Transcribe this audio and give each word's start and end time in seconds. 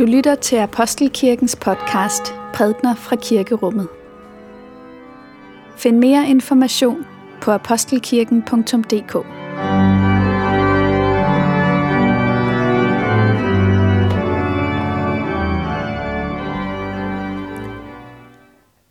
Du 0.00 0.04
lytter 0.04 0.34
til 0.34 0.56
Apostelkirkens 0.56 1.56
podcast 1.56 2.22
Prædner 2.54 2.94
fra 2.94 3.16
Kirkerummet. 3.16 3.88
Find 5.76 5.98
mere 5.98 6.28
information 6.28 7.06
på 7.42 7.50
apostelkirken.dk. 7.50 9.12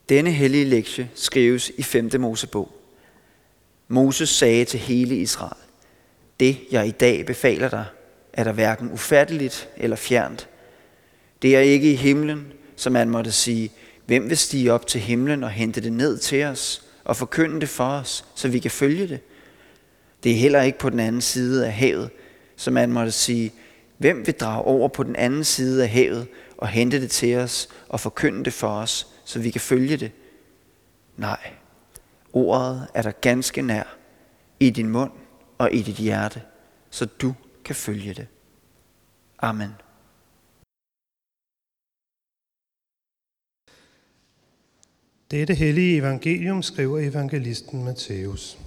Denne 0.10 0.32
hellige 0.32 0.66
lektie 0.66 1.10
skrives 1.16 1.72
i 1.78 1.84
5. 1.84 2.10
Mosebog. 2.20 2.72
Moses 3.88 4.30
sagde 4.30 4.66
til 4.66 4.80
hele 4.80 5.16
Israel, 5.16 5.62
Det, 6.40 6.58
jeg 6.72 6.88
i 6.88 6.92
dag 6.92 7.26
befaler 7.26 7.70
dig, 7.70 7.86
er 8.34 8.44
der 8.44 8.52
hverken 8.52 8.92
ufatteligt 8.92 9.70
eller 9.78 9.96
fjernt. 9.96 10.49
Det 11.42 11.56
er 11.56 11.60
ikke 11.60 11.92
i 11.92 11.96
himlen, 11.96 12.54
som 12.76 12.94
man 12.94 13.10
måtte 13.10 13.32
sige, 13.32 13.72
hvem 14.06 14.30
vil 14.30 14.38
stige 14.38 14.74
op 14.74 14.88
til 14.88 15.02
himlen 15.02 15.44
og 15.44 15.50
hente 15.50 15.82
det 15.82 15.94
ned 15.94 16.18
til 16.18 16.44
os 16.44 16.86
og 17.04 17.16
forkynde 17.16 17.62
det 17.62 17.70
for 17.70 17.90
os, 17.90 18.26
så 18.36 18.48
vi 18.48 18.60
kan 18.60 18.72
følge 18.72 19.08
det. 19.08 19.20
Det 20.24 20.32
er 20.32 20.36
heller 20.36 20.62
ikke 20.62 20.80
på 20.80 20.90
den 20.90 21.00
anden 21.00 21.22
side 21.22 21.66
af 21.66 21.74
havet, 21.74 22.10
som 22.56 22.74
man 22.74 22.92
måtte 22.92 23.12
sige, 23.12 23.54
hvem 23.98 24.26
vil 24.28 24.34
drage 24.34 24.62
over 24.62 24.88
på 24.88 25.04
den 25.04 25.16
anden 25.16 25.44
side 25.44 25.84
af 25.84 25.90
havet 25.90 26.28
og 26.58 26.68
hente 26.68 27.02
det 27.02 27.12
til 27.12 27.36
os 27.36 27.70
og 27.90 28.00
forkynde 28.00 28.46
det 28.46 28.54
for 28.54 28.68
os, 28.68 29.08
så 29.26 29.40
vi 29.40 29.50
kan 29.50 29.62
følge 29.62 29.98
det. 29.98 30.12
Nej, 31.18 31.54
ordet 32.34 32.88
er 32.94 33.02
der 33.02 33.12
ganske 33.12 33.62
nær, 33.62 33.98
i 34.60 34.70
din 34.70 34.90
mund 34.90 35.12
og 35.58 35.74
i 35.74 35.82
dit 35.82 35.96
hjerte, 35.96 36.42
så 36.90 37.06
du 37.06 37.34
kan 37.66 37.76
følge 37.76 38.14
det. 38.14 38.28
Amen. 39.40 39.74
Dette 45.32 45.54
hellige 45.54 45.98
evangelium 45.98 46.62
skriver 46.62 47.00
evangelisten 47.00 47.84
Matthæus. 47.84 48.58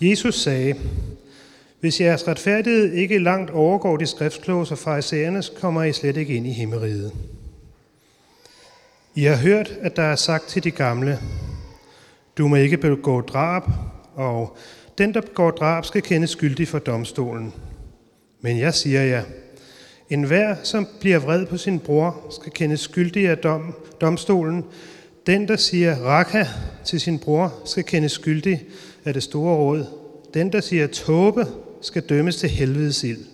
Jesus 0.00 0.34
sagde, 0.34 0.74
Hvis 1.80 2.00
jeres 2.00 2.28
retfærdighed 2.28 2.92
ikke 2.92 3.18
langt 3.18 3.50
overgår 3.50 3.96
de 3.96 4.06
skriftkloges 4.06 4.70
og 4.70 4.78
farisæernes, 4.78 5.52
kommer 5.60 5.82
I 5.82 5.92
slet 5.92 6.16
ikke 6.16 6.34
ind 6.34 6.46
i 6.46 6.52
himmeriget. 6.52 7.12
I 9.14 9.24
har 9.24 9.36
hørt, 9.36 9.78
at 9.80 9.96
der 9.96 10.02
er 10.02 10.16
sagt 10.16 10.46
til 10.48 10.64
de 10.64 10.70
gamle, 10.70 11.18
du 12.38 12.48
må 12.48 12.56
ikke 12.56 12.76
begå 12.76 13.20
drab, 13.20 13.62
og 14.14 14.56
den, 14.98 15.14
der 15.14 15.20
begår 15.20 15.50
drab, 15.50 15.84
skal 15.84 16.02
kendes 16.02 16.30
skyldig 16.30 16.68
for 16.68 16.78
domstolen. 16.78 17.54
Men 18.40 18.58
jeg 18.58 18.74
siger 18.74 19.02
jer, 19.02 19.22
en 20.10 20.22
hver, 20.22 20.56
som 20.62 20.88
bliver 21.00 21.18
vred 21.18 21.46
på 21.46 21.56
sin 21.56 21.80
bror, 21.80 22.26
skal 22.40 22.52
kendes 22.52 22.80
skyldig 22.80 23.28
af 23.28 23.38
dom, 23.38 23.74
domstolen. 24.00 24.64
Den, 25.26 25.48
der 25.48 25.56
siger 25.56 25.96
raka 25.96 26.46
til 26.84 27.00
sin 27.00 27.18
bror, 27.18 27.62
skal 27.64 27.84
kendes 27.84 28.12
skyldig 28.12 28.62
af 29.04 29.14
det 29.14 29.22
store 29.22 29.56
råd. 29.56 29.86
Den, 30.34 30.52
der 30.52 30.60
siger 30.60 30.86
tåbe, 30.86 31.46
skal 31.80 32.02
dømmes 32.02 32.36
til 32.36 32.48
helvedes 32.48 33.04
ild. 33.04 33.24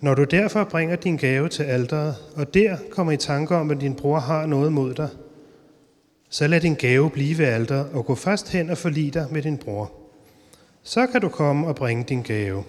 Når 0.00 0.14
du 0.14 0.24
derfor 0.24 0.64
bringer 0.64 0.96
din 0.96 1.16
gave 1.16 1.48
til 1.48 1.62
alderet, 1.62 2.14
og 2.34 2.54
der 2.54 2.76
kommer 2.90 3.12
i 3.12 3.16
tanke 3.16 3.56
om, 3.56 3.70
at 3.70 3.80
din 3.80 3.94
bror 3.94 4.18
har 4.18 4.46
noget 4.46 4.72
mod 4.72 4.94
dig, 4.94 5.08
så 6.28 6.46
lad 6.46 6.60
din 6.60 6.74
gave 6.74 7.10
blive 7.10 7.38
ved 7.38 7.46
alderet 7.46 7.88
og 7.92 8.06
gå 8.06 8.14
først 8.14 8.48
hen 8.48 8.70
og 8.70 8.78
forlige 8.78 9.10
dig 9.10 9.26
med 9.30 9.42
din 9.42 9.58
bror. 9.58 9.92
Så 10.82 11.06
kan 11.06 11.20
du 11.20 11.28
komme 11.28 11.66
og 11.66 11.76
bringe 11.76 12.04
din 12.04 12.22
gave. 12.22 12.64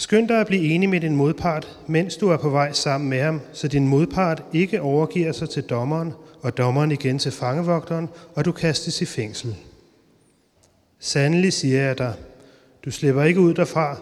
Skynd 0.00 0.28
dig 0.28 0.40
at 0.40 0.46
blive 0.46 0.74
enig 0.74 0.88
med 0.88 1.00
din 1.00 1.16
modpart, 1.16 1.78
mens 1.86 2.16
du 2.16 2.28
er 2.28 2.36
på 2.36 2.48
vej 2.48 2.72
sammen 2.72 3.10
med 3.10 3.20
ham, 3.20 3.40
så 3.52 3.68
din 3.68 3.88
modpart 3.88 4.44
ikke 4.52 4.82
overgiver 4.82 5.32
sig 5.32 5.50
til 5.50 5.62
dommeren, 5.62 6.12
og 6.42 6.56
dommeren 6.56 6.92
igen 6.92 7.18
til 7.18 7.32
fangevogteren, 7.32 8.08
og 8.34 8.44
du 8.44 8.52
kastes 8.52 9.02
i 9.02 9.04
fængsel. 9.04 9.56
Sandelig 10.98 11.52
siger 11.52 11.82
jeg 11.82 11.98
dig, 11.98 12.14
du 12.84 12.90
slipper 12.90 13.22
ikke 13.22 13.40
ud 13.40 13.54
derfra, 13.54 13.96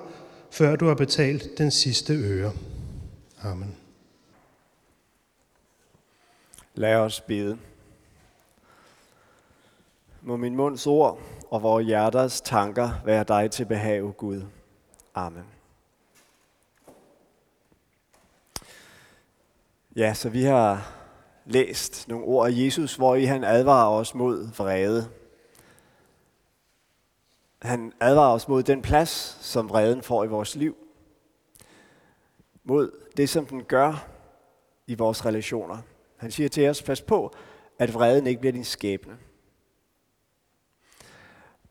før 0.50 0.76
du 0.76 0.86
har 0.86 0.94
betalt 0.94 1.58
den 1.58 1.70
sidste 1.70 2.14
øre. 2.14 2.52
Amen. 3.42 3.76
Lad 6.74 6.96
os 6.96 7.20
bede. 7.20 7.58
Må 10.22 10.36
min 10.36 10.56
munds 10.56 10.86
ord 10.86 11.20
og 11.50 11.62
vores 11.62 11.86
hjerters 11.86 12.40
tanker 12.40 12.90
være 13.04 13.24
dig 13.28 13.50
til 13.50 13.64
behag, 13.64 14.02
Gud. 14.16 14.42
Amen. 15.14 15.57
Ja, 19.96 20.14
så 20.14 20.28
vi 20.28 20.42
har 20.42 20.94
læst 21.46 22.08
nogle 22.08 22.24
ord 22.24 22.48
af 22.48 22.52
Jesus, 22.52 22.96
hvor 22.96 23.14
i 23.14 23.24
han 23.24 23.44
advarer 23.44 23.90
os 23.90 24.14
mod 24.14 24.48
vrede. 24.56 25.10
Han 27.62 27.92
advarer 28.00 28.34
os 28.34 28.48
mod 28.48 28.62
den 28.62 28.82
plads, 28.82 29.38
som 29.40 29.68
vreden 29.68 30.02
får 30.02 30.24
i 30.24 30.28
vores 30.28 30.56
liv. 30.56 30.76
Mod 32.64 32.90
det, 33.16 33.28
som 33.28 33.46
den 33.46 33.64
gør 33.64 34.08
i 34.86 34.94
vores 34.94 35.26
relationer. 35.26 35.78
Han 36.16 36.30
siger 36.30 36.48
til 36.48 36.68
os, 36.68 36.82
pas 36.82 37.02
på, 37.02 37.34
at 37.78 37.94
vreden 37.94 38.26
ikke 38.26 38.40
bliver 38.40 38.52
din 38.52 38.64
skæbne. 38.64 39.18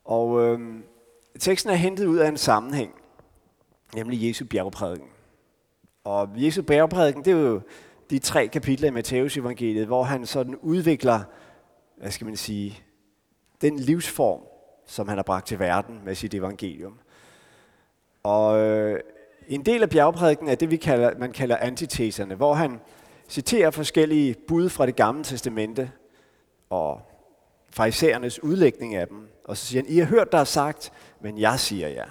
Og 0.06 0.42
øh, 0.42 0.80
teksten 1.40 1.72
er 1.72 1.76
hentet 1.76 2.06
ud 2.06 2.18
af 2.18 2.28
en 2.28 2.38
sammenhæng, 2.38 2.94
nemlig 3.96 4.28
Jesu 4.28 4.46
bjergprædiken. 4.46 5.10
Og 6.04 6.30
Jesu 6.36 6.62
bjergprædiken, 6.62 7.26
det 7.26 7.34
er 7.34 7.38
jo 7.38 7.62
de 8.10 8.20
tre 8.20 8.48
kapitler 8.48 8.88
i 8.88 8.92
Matteus 8.92 9.38
evangeliet, 9.38 9.88
hvor 9.88 10.04
han 10.04 10.26
sådan 10.26 10.56
udvikler, 10.56 11.20
hvad 11.98 12.12
skal 12.12 12.28
man 12.28 12.38
sige, 12.38 12.80
den 13.62 13.80
livsform, 13.80 14.42
som 14.86 15.08
han 15.08 15.18
har 15.18 15.24
bragt 15.24 15.48
til 15.48 15.60
verden 15.60 16.02
med 16.06 16.16
sit 16.16 16.34
evangelium. 16.34 17.00
Og 18.24 18.60
øh, 18.60 19.00
en 19.48 19.66
del 19.66 19.84
af 19.84 19.90
bjergprædiken 19.90 20.48
er 20.48 20.56
det, 20.56 20.72
vi 20.72 20.78
kalder, 20.78 21.18
man 21.18 21.32
kalder 21.32 21.58
antiteserne, 21.58 22.36
hvor 22.36 22.54
han 22.54 22.80
citerer 23.30 23.72
forskellige 23.72 24.36
bud 24.48 24.70
fra 24.70 24.86
det 24.86 24.96
gamle 24.96 25.24
testamente 25.24 25.92
og 26.70 27.02
farisæernes 27.70 28.44
udlægning 28.44 28.96
af 28.96 29.08
dem. 29.08 29.28
Og 29.44 29.58
så 29.58 29.66
siger 29.66 29.82
han, 29.82 29.92
I 29.92 29.98
har 29.98 30.06
hørt, 30.06 30.32
der 30.32 30.38
er 30.38 30.44
sagt, 30.44 30.92
men 31.22 31.38
jeg 31.38 31.60
siger 31.60 31.88
jer. 31.88 32.08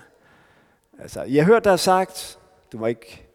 Altså, 0.98 1.22
I 1.22 1.36
har 1.36 1.44
hørt, 1.44 1.64
der 1.64 1.72
er 1.72 1.76
sagt, 1.76 2.38
du 2.72 2.78
må 2.78 2.86
ikke 2.86 3.25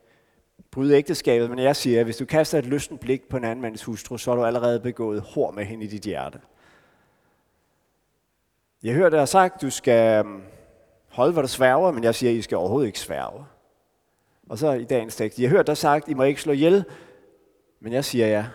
bryde 0.72 0.96
ægteskabet, 0.96 1.50
men 1.50 1.60
jeg 1.60 1.76
siger, 1.76 2.00
at 2.00 2.06
hvis 2.06 2.18
du 2.18 2.26
kaster 2.26 2.58
et 2.58 2.66
lysten 2.66 2.98
blik 2.98 3.30
på 3.30 3.38
en 3.38 3.44
anden 3.44 3.62
mands 3.62 3.84
hustru, 3.84 4.18
så 4.18 4.32
har 4.32 4.36
du 4.36 4.46
allerede 4.46 4.80
begået 4.80 5.22
hår 5.22 5.52
med 5.52 5.66
hende 5.66 5.86
i 5.86 5.88
dit 5.88 6.04
hjerte. 6.04 6.40
Jeg 8.84 8.94
hører, 8.94 9.10
der 9.10 9.26
sagt, 9.26 9.62
du 9.62 9.70
skal 9.70 10.26
mm, 10.26 10.44
holde, 11.10 11.34
hvad 11.34 11.44
du 11.44 11.50
sværger, 11.50 11.92
men 11.92 12.04
jeg 12.04 12.16
siger, 12.16 12.32
at 12.32 12.38
I 12.38 12.42
skal 12.42 12.58
overhovedet 12.58 12.88
ikke 12.88 13.00
sværge. 13.00 13.46
Og 14.50 14.58
så 14.58 14.72
i 14.72 14.84
dagens 14.84 15.16
tekst, 15.16 15.40
jeg 15.40 15.50
hørt 15.50 15.68
der 15.68 15.74
sagt, 15.74 16.10
I 16.10 16.14
må 16.14 16.24
ikke 16.24 16.42
slå 16.42 16.54
ihjel, 16.54 16.86
men 17.80 17.94
jeg 17.94 18.06
siger 18.06 18.28
ja. 18.28 18.46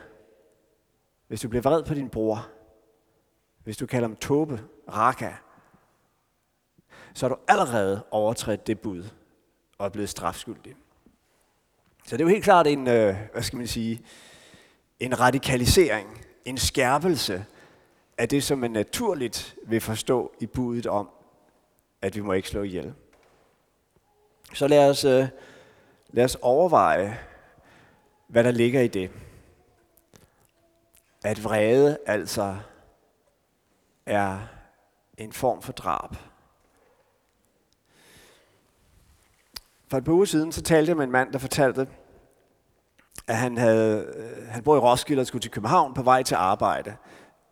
Hvis 1.29 1.41
du 1.41 1.49
bliver 1.49 1.63
vred 1.63 1.83
på 1.83 1.95
din 1.95 2.09
bror, 2.09 2.49
hvis 3.65 3.77
du 3.77 3.87
kalder 3.87 4.09
ham 4.09 4.17
tåbe, 4.17 4.61
raka, 4.89 5.33
så 7.15 7.29
har 7.29 7.35
du 7.35 7.41
allerede 7.49 8.05
overtrådt 8.11 8.67
det 8.67 8.81
bud 8.81 9.05
og 9.79 9.87
er 9.87 9.91
blevet 9.91 10.09
strafskyldig. 10.09 10.77
Så 12.07 12.17
det 12.17 12.23
er 12.23 12.25
jo 12.25 12.33
helt 12.33 12.45
klart 12.45 12.67
en, 12.67 12.89
øh, 12.89 13.17
hvad 13.33 13.43
skal 13.43 13.57
man 13.57 13.67
sige, 13.67 14.03
en 15.01 15.21
radikalisering, 15.21 16.25
en 16.45 16.59
skærpelse 16.59 17.45
af 18.19 18.29
det, 18.29 18.45
som 18.45 18.59
man 18.59 18.71
naturligt 18.71 19.57
vil 19.67 19.81
forstå 19.81 20.33
i 20.41 20.47
budet 20.47 20.87
om, 20.87 21.09
at 22.03 22.17
vi 22.17 22.21
må 22.21 22.33
ikke 22.33 22.49
slå 22.49 22.63
ihjel. 22.63 22.95
Så 24.55 24.69
lad 24.69 24.91
os, 24.91 25.05
øh, 25.05 25.29
lad 26.09 26.25
os 26.25 26.37
overveje, 26.43 27.21
hvad 28.27 28.45
der 28.45 28.51
ligger 28.51 28.81
i 28.81 28.89
det. 28.89 29.11
At 31.25 31.45
vrede 31.45 31.99
altså 32.07 32.57
er 34.07 34.39
en 35.19 35.33
form 35.33 35.63
for 35.63 35.73
drab. 35.73 36.17
For 39.89 39.99
et 39.99 40.05
par 40.05 40.13
uger 40.13 40.25
siden, 40.25 40.53
så 40.53 40.63
talte 40.63 40.91
jeg 40.91 40.97
med 40.97 41.05
en 41.05 41.13
mand, 41.13 41.33
der 41.33 41.39
fortalte, 41.39 41.89
at 43.27 43.37
han, 43.37 43.59
havde, 43.59 44.07
øh, 44.17 44.49
han 44.49 44.63
bor 44.63 44.77
i 44.77 44.79
Roskilde 44.79 45.21
og 45.21 45.27
skulle 45.27 45.43
til 45.43 45.51
København 45.51 45.95
på 45.95 46.03
vej 46.03 46.23
til 46.23 46.35
arbejde, 46.35 46.97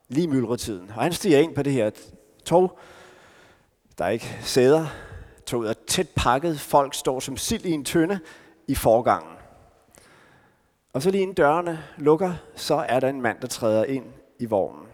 lige 0.09 0.29
myldretiden. 0.29 0.91
Og 0.97 1.03
han 1.03 1.13
stiger 1.13 1.39
ind 1.39 1.55
på 1.55 1.63
det 1.63 1.73
her 1.73 1.91
tog. 2.45 2.79
Der 3.99 4.05
er 4.05 4.09
ikke 4.09 4.39
sæder. 4.43 4.87
Toget 5.47 5.71
er 5.71 5.75
tæt 5.87 6.09
pakket. 6.17 6.61
Folk 6.61 6.95
står 6.95 7.21
som 7.21 7.37
sild 7.37 7.65
i 7.65 7.71
en 7.71 7.85
tønde 7.85 8.19
i 8.69 8.75
forgangen. 8.75 9.33
Og 10.93 11.03
så 11.03 11.11
lige 11.11 11.23
inden 11.23 11.37
dørene 11.37 11.85
lukker, 11.99 12.33
så 12.55 12.75
er 12.75 13.01
der 13.01 13.09
en 13.09 13.21
mand, 13.21 13.41
der 13.41 13.47
træder 13.47 13.85
ind 13.85 14.05
i 14.39 14.45
vognen. 14.45 14.87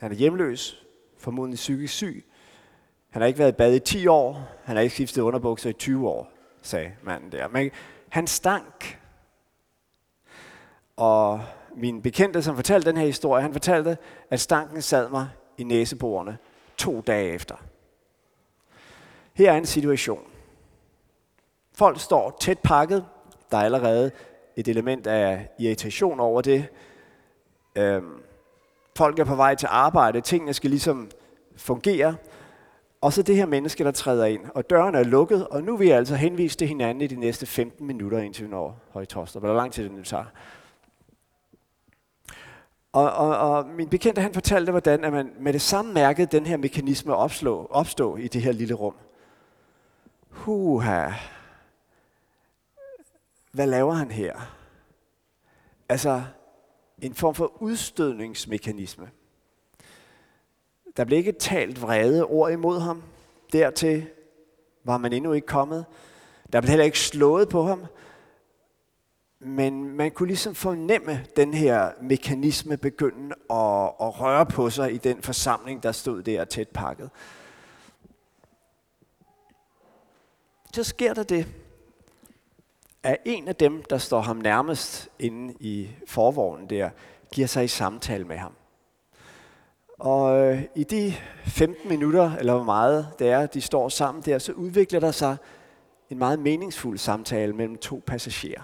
Han 0.00 0.12
er 0.12 0.16
hjemløs, 0.16 0.82
formodentlig 1.18 1.56
psykisk 1.56 1.94
syg. 1.94 2.24
Han 3.10 3.22
har 3.22 3.26
ikke 3.26 3.38
været 3.38 3.52
i 3.52 3.56
bad 3.56 3.74
i 3.74 3.78
10 3.78 4.06
år. 4.06 4.48
Han 4.64 4.76
har 4.76 4.82
ikke 4.82 4.94
skiftet 4.94 5.22
underbukser 5.22 5.70
i 5.70 5.72
20 5.72 6.08
år 6.08 6.32
sagde 6.62 6.92
manden 7.02 7.32
der. 7.32 7.48
Men 7.48 7.70
han 8.08 8.26
stank. 8.26 9.00
Og 10.96 11.40
min 11.76 12.02
bekendte, 12.02 12.42
som 12.42 12.56
fortalte 12.56 12.90
den 12.90 12.96
her 12.96 13.06
historie, 13.06 13.42
han 13.42 13.52
fortalte, 13.52 13.98
at 14.30 14.40
stanken 14.40 14.82
sad 14.82 15.08
mig 15.08 15.28
i 15.58 15.64
næseborene 15.64 16.38
to 16.76 17.00
dage 17.00 17.32
efter. 17.32 17.56
Her 19.34 19.52
er 19.52 19.56
en 19.56 19.66
situation. 19.66 20.24
Folk 21.74 22.00
står 22.00 22.36
tæt 22.40 22.58
pakket. 22.58 23.06
Der 23.50 23.56
er 23.58 23.62
allerede 23.62 24.10
et 24.56 24.68
element 24.68 25.06
af 25.06 25.48
irritation 25.58 26.20
over 26.20 26.40
det. 26.40 26.68
Øhm, 27.76 28.22
folk 28.96 29.18
er 29.18 29.24
på 29.24 29.34
vej 29.34 29.54
til 29.54 29.68
arbejde. 29.70 30.20
Tingene 30.20 30.54
skal 30.54 30.70
ligesom 30.70 31.10
fungere. 31.56 32.16
Og 33.00 33.12
så 33.12 33.22
det 33.22 33.36
her 33.36 33.46
menneske, 33.46 33.84
der 33.84 33.90
træder 33.90 34.26
ind. 34.26 34.44
Og 34.54 34.70
døren 34.70 34.94
er 34.94 35.02
lukket, 35.02 35.48
og 35.48 35.62
nu 35.62 35.76
vil 35.76 35.88
jeg 35.88 35.96
altså 35.96 36.14
henvise 36.14 36.56
til 36.56 36.68
hinanden 36.68 37.02
i 37.02 37.06
de 37.06 37.16
næste 37.16 37.46
15 37.46 37.86
minutter, 37.86 38.18
indtil 38.18 38.44
vi 38.44 38.50
når 38.50 38.80
Højtoster. 38.90 39.40
Hvor 39.40 39.54
lang 39.54 39.72
tid 39.72 39.84
det 39.84 39.92
nu 39.92 40.02
tager. 40.02 40.24
Og, 42.92 43.12
og, 43.12 43.38
og 43.38 43.66
min 43.66 43.88
bekendte, 43.88 44.22
han 44.22 44.34
fortalte, 44.34 44.70
hvordan 44.70 45.04
at 45.04 45.12
man 45.12 45.32
med 45.40 45.52
det 45.52 45.60
samme 45.60 45.92
mærkede 45.92 46.26
den 46.26 46.46
her 46.46 46.56
mekanisme 46.56 47.14
opslå, 47.14 47.66
opstå 47.70 48.16
i 48.16 48.28
det 48.28 48.42
her 48.42 48.52
lille 48.52 48.74
rum. 48.74 48.94
Huha. 50.28 51.10
Hvad 53.52 53.66
laver 53.66 53.92
han 53.92 54.10
her? 54.10 54.56
Altså, 55.88 56.22
en 57.02 57.14
form 57.14 57.34
for 57.34 57.62
udstødningsmekanisme. 57.62 59.10
Der 60.96 61.04
blev 61.04 61.18
ikke 61.18 61.32
talt 61.32 61.82
vrede 61.82 62.24
ord 62.24 62.52
imod 62.52 62.80
ham. 62.80 63.02
Dertil 63.52 64.06
var 64.84 64.98
man 64.98 65.12
endnu 65.12 65.32
ikke 65.32 65.46
kommet. 65.46 65.84
Der 66.52 66.60
blev 66.60 66.68
heller 66.68 66.84
ikke 66.84 67.00
slået 67.00 67.48
på 67.48 67.62
ham. 67.62 67.86
Men 69.38 69.96
man 69.96 70.10
kunne 70.10 70.26
ligesom 70.26 70.54
fornemme 70.54 71.26
den 71.36 71.54
her 71.54 71.90
mekanisme 72.02 72.76
begynde 72.76 73.34
at, 73.50 73.84
at 74.00 74.20
røre 74.20 74.46
på 74.46 74.70
sig 74.70 74.94
i 74.94 74.98
den 74.98 75.22
forsamling, 75.22 75.82
der 75.82 75.92
stod 75.92 76.22
der 76.22 76.44
tæt 76.44 76.68
pakket. 76.68 77.10
Så 80.74 80.84
sker 80.84 81.14
der 81.14 81.22
det, 81.22 81.46
at 83.02 83.16
en 83.24 83.48
af 83.48 83.56
dem, 83.56 83.82
der 83.82 83.98
står 83.98 84.20
ham 84.20 84.36
nærmest 84.36 85.08
inde 85.18 85.54
i 85.60 85.90
forvognen 86.06 86.70
der, 86.70 86.90
giver 87.32 87.46
sig 87.46 87.64
i 87.64 87.68
samtale 87.68 88.24
med 88.24 88.36
ham. 88.36 88.52
Og 90.00 90.40
øh, 90.40 90.62
i 90.74 90.84
de 90.84 91.14
15 91.46 91.88
minutter, 91.88 92.36
eller 92.36 92.54
hvor 92.54 92.64
meget 92.64 93.08
det 93.18 93.28
er, 93.28 93.46
de 93.46 93.60
står 93.60 93.88
sammen 93.88 94.22
der, 94.22 94.38
så 94.38 94.52
udvikler 94.52 95.00
der 95.00 95.10
sig 95.10 95.36
en 96.10 96.18
meget 96.18 96.38
meningsfuld 96.38 96.98
samtale 96.98 97.52
mellem 97.52 97.76
to 97.76 98.02
passagerer. 98.06 98.62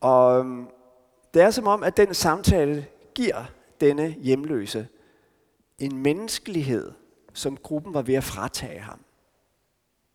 Og 0.00 0.38
øhm, 0.38 0.68
det 1.34 1.42
er 1.42 1.50
som 1.50 1.66
om, 1.66 1.82
at 1.82 1.96
den 1.96 2.14
samtale 2.14 2.86
giver 3.14 3.44
denne 3.80 4.08
hjemløse 4.08 4.88
en 5.78 5.98
menneskelighed, 5.98 6.92
som 7.32 7.56
gruppen 7.56 7.94
var 7.94 8.02
ved 8.02 8.14
at 8.14 8.24
fratage 8.24 8.80
ham. 8.80 9.00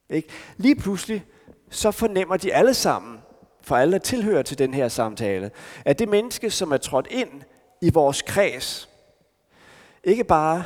Ikke? 0.09 0.29
Lige 0.57 0.75
pludselig, 0.75 1.25
så 1.69 1.91
fornemmer 1.91 2.37
de 2.37 2.53
alle 2.53 2.73
sammen, 2.73 3.19
for 3.61 3.75
alle 3.75 3.91
der 3.91 3.99
tilhører 3.99 4.41
til 4.41 4.57
den 4.57 4.73
her 4.73 4.87
samtale, 4.87 5.51
at 5.85 5.99
det 5.99 6.09
menneske, 6.09 6.49
som 6.49 6.71
er 6.71 6.77
trådt 6.77 7.07
ind 7.11 7.41
i 7.81 7.89
vores 7.89 8.21
kreds, 8.21 8.90
ikke 10.03 10.23
bare 10.23 10.63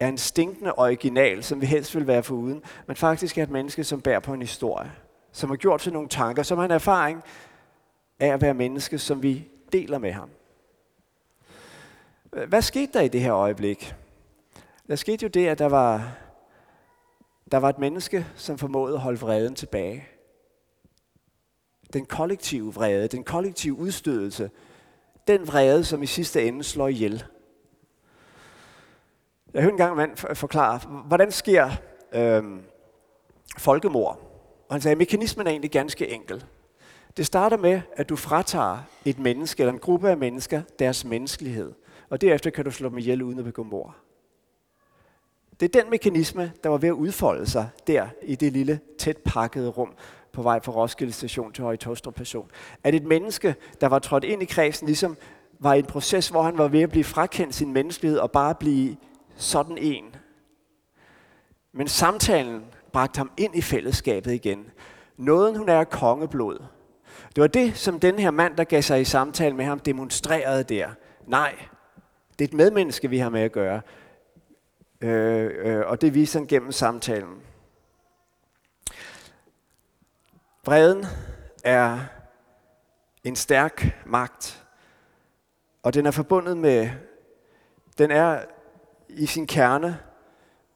er 0.00 0.08
en 0.08 0.18
stinkende 0.18 0.72
original, 0.72 1.42
som 1.42 1.60
vi 1.60 1.66
helst 1.66 1.94
vil 1.94 2.06
være 2.06 2.22
foruden, 2.22 2.62
men 2.86 2.96
faktisk 2.96 3.38
er 3.38 3.42
et 3.42 3.50
menneske, 3.50 3.84
som 3.84 4.00
bærer 4.00 4.20
på 4.20 4.32
en 4.32 4.42
historie, 4.42 4.92
som 5.32 5.50
har 5.50 5.56
gjort 5.56 5.82
sig 5.82 5.92
nogle 5.92 6.08
tanker, 6.08 6.42
som 6.42 6.58
har 6.58 6.64
en 6.64 6.70
erfaring 6.70 7.22
af 8.20 8.28
at 8.28 8.42
være 8.42 8.54
menneske, 8.54 8.98
som 8.98 9.22
vi 9.22 9.48
deler 9.72 9.98
med 9.98 10.12
ham. 10.12 10.30
Hvad 12.48 12.62
skete 12.62 12.92
der 12.92 13.00
i 13.00 13.08
det 13.08 13.20
her 13.20 13.34
øjeblik? 13.34 13.94
Der 14.88 14.96
skete 14.96 15.22
jo 15.22 15.28
det, 15.28 15.46
at 15.46 15.58
der 15.58 15.66
var, 15.66 16.16
der 17.52 17.58
var 17.58 17.68
et 17.68 17.78
menneske, 17.78 18.26
som 18.34 18.58
formåede 18.58 18.94
at 18.94 19.00
holde 19.00 19.20
vreden 19.20 19.54
tilbage. 19.54 20.08
Den 21.92 22.06
kollektive 22.06 22.74
vrede, 22.74 23.08
den 23.08 23.24
kollektive 23.24 23.78
udstødelse, 23.78 24.50
den 25.28 25.46
vrede, 25.46 25.84
som 25.84 26.02
i 26.02 26.06
sidste 26.06 26.48
ende 26.48 26.64
slår 26.64 26.88
ihjel. 26.88 27.24
Jeg 29.54 29.62
hørte 29.62 29.72
engang 29.72 29.90
en 29.92 29.96
mand 29.96 30.34
forklare, 30.34 30.78
hvordan 31.06 31.32
sker 31.32 31.70
øh, 32.12 32.42
folkemord? 33.58 34.20
Og 34.68 34.74
han 34.74 34.80
sagde, 34.80 34.92
at 34.92 34.98
mekanismen 34.98 35.46
er 35.46 35.50
egentlig 35.50 35.70
ganske 35.70 36.08
enkel. 36.08 36.44
Det 37.16 37.26
starter 37.26 37.56
med, 37.56 37.80
at 37.92 38.08
du 38.08 38.16
fratager 38.16 38.78
et 39.04 39.18
menneske 39.18 39.60
eller 39.62 39.72
en 39.72 39.78
gruppe 39.78 40.10
af 40.10 40.16
mennesker 40.16 40.62
deres 40.78 41.04
menneskelighed. 41.04 41.72
Og 42.10 42.20
derefter 42.20 42.50
kan 42.50 42.64
du 42.64 42.70
slå 42.70 42.88
dem 42.88 42.98
ihjel 42.98 43.22
uden 43.22 43.38
at 43.38 43.44
begå 43.44 43.62
mord. 43.62 43.94
Det 45.60 45.76
er 45.76 45.82
den 45.82 45.90
mekanisme, 45.90 46.52
der 46.62 46.68
var 46.68 46.76
ved 46.76 46.88
at 46.88 46.92
udfolde 46.92 47.46
sig 47.46 47.68
der 47.86 48.08
i 48.22 48.34
det 48.34 48.52
lille, 48.52 48.80
tæt 48.98 49.16
pakkede 49.16 49.68
rum 49.68 49.94
på 50.32 50.42
vej 50.42 50.60
fra 50.62 50.72
Roskilde 50.72 51.12
station 51.12 51.52
til 51.52 51.64
Høje 51.64 51.76
Tostrup 51.76 52.14
person. 52.14 52.50
At 52.84 52.94
et 52.94 53.04
menneske, 53.04 53.54
der 53.80 53.86
var 53.86 53.98
trådt 53.98 54.24
ind 54.24 54.42
i 54.42 54.44
kredsen, 54.44 54.86
ligesom 54.86 55.16
var 55.58 55.74
i 55.74 55.78
en 55.78 55.84
proces, 55.84 56.28
hvor 56.28 56.42
han 56.42 56.58
var 56.58 56.68
ved 56.68 56.80
at 56.80 56.90
blive 56.90 57.04
frakendt 57.04 57.54
sin 57.54 57.72
menneskelighed 57.72 58.18
og 58.18 58.30
bare 58.30 58.54
blive 58.54 58.96
sådan 59.36 59.78
en. 59.78 60.16
Men 61.72 61.88
samtalen 61.88 62.64
bragte 62.92 63.18
ham 63.18 63.30
ind 63.36 63.56
i 63.56 63.62
fællesskabet 63.62 64.32
igen. 64.32 64.70
Nåden, 65.16 65.56
hun 65.56 65.68
er 65.68 65.84
kongeblod. 65.84 66.58
Det 67.36 67.42
var 67.42 67.46
det, 67.46 67.76
som 67.76 68.00
den 68.00 68.18
her 68.18 68.30
mand, 68.30 68.56
der 68.56 68.64
gav 68.64 68.82
sig 68.82 69.00
i 69.00 69.04
samtale 69.04 69.56
med 69.56 69.64
ham, 69.64 69.78
demonstrerede 69.78 70.64
der. 70.64 70.88
Nej, 71.26 71.58
det 72.38 72.44
er 72.44 72.48
et 72.48 72.54
medmenneske, 72.54 73.10
vi 73.10 73.18
har 73.18 73.28
med 73.28 73.40
at 73.40 73.52
gøre. 73.52 73.80
Øh, 75.00 75.50
øh, 75.54 75.86
og 75.86 76.00
det 76.00 76.14
viser 76.14 76.38
han 76.38 76.46
gennem 76.46 76.72
samtalen. 76.72 77.42
Vreden 80.64 81.06
er 81.64 81.98
en 83.24 83.36
stærk 83.36 84.02
magt, 84.06 84.66
og 85.82 85.94
den 85.94 86.06
er 86.06 86.10
forbundet 86.10 86.56
med, 86.56 86.90
den 87.98 88.10
er 88.10 88.40
i 89.08 89.26
sin 89.26 89.46
kerne 89.46 89.98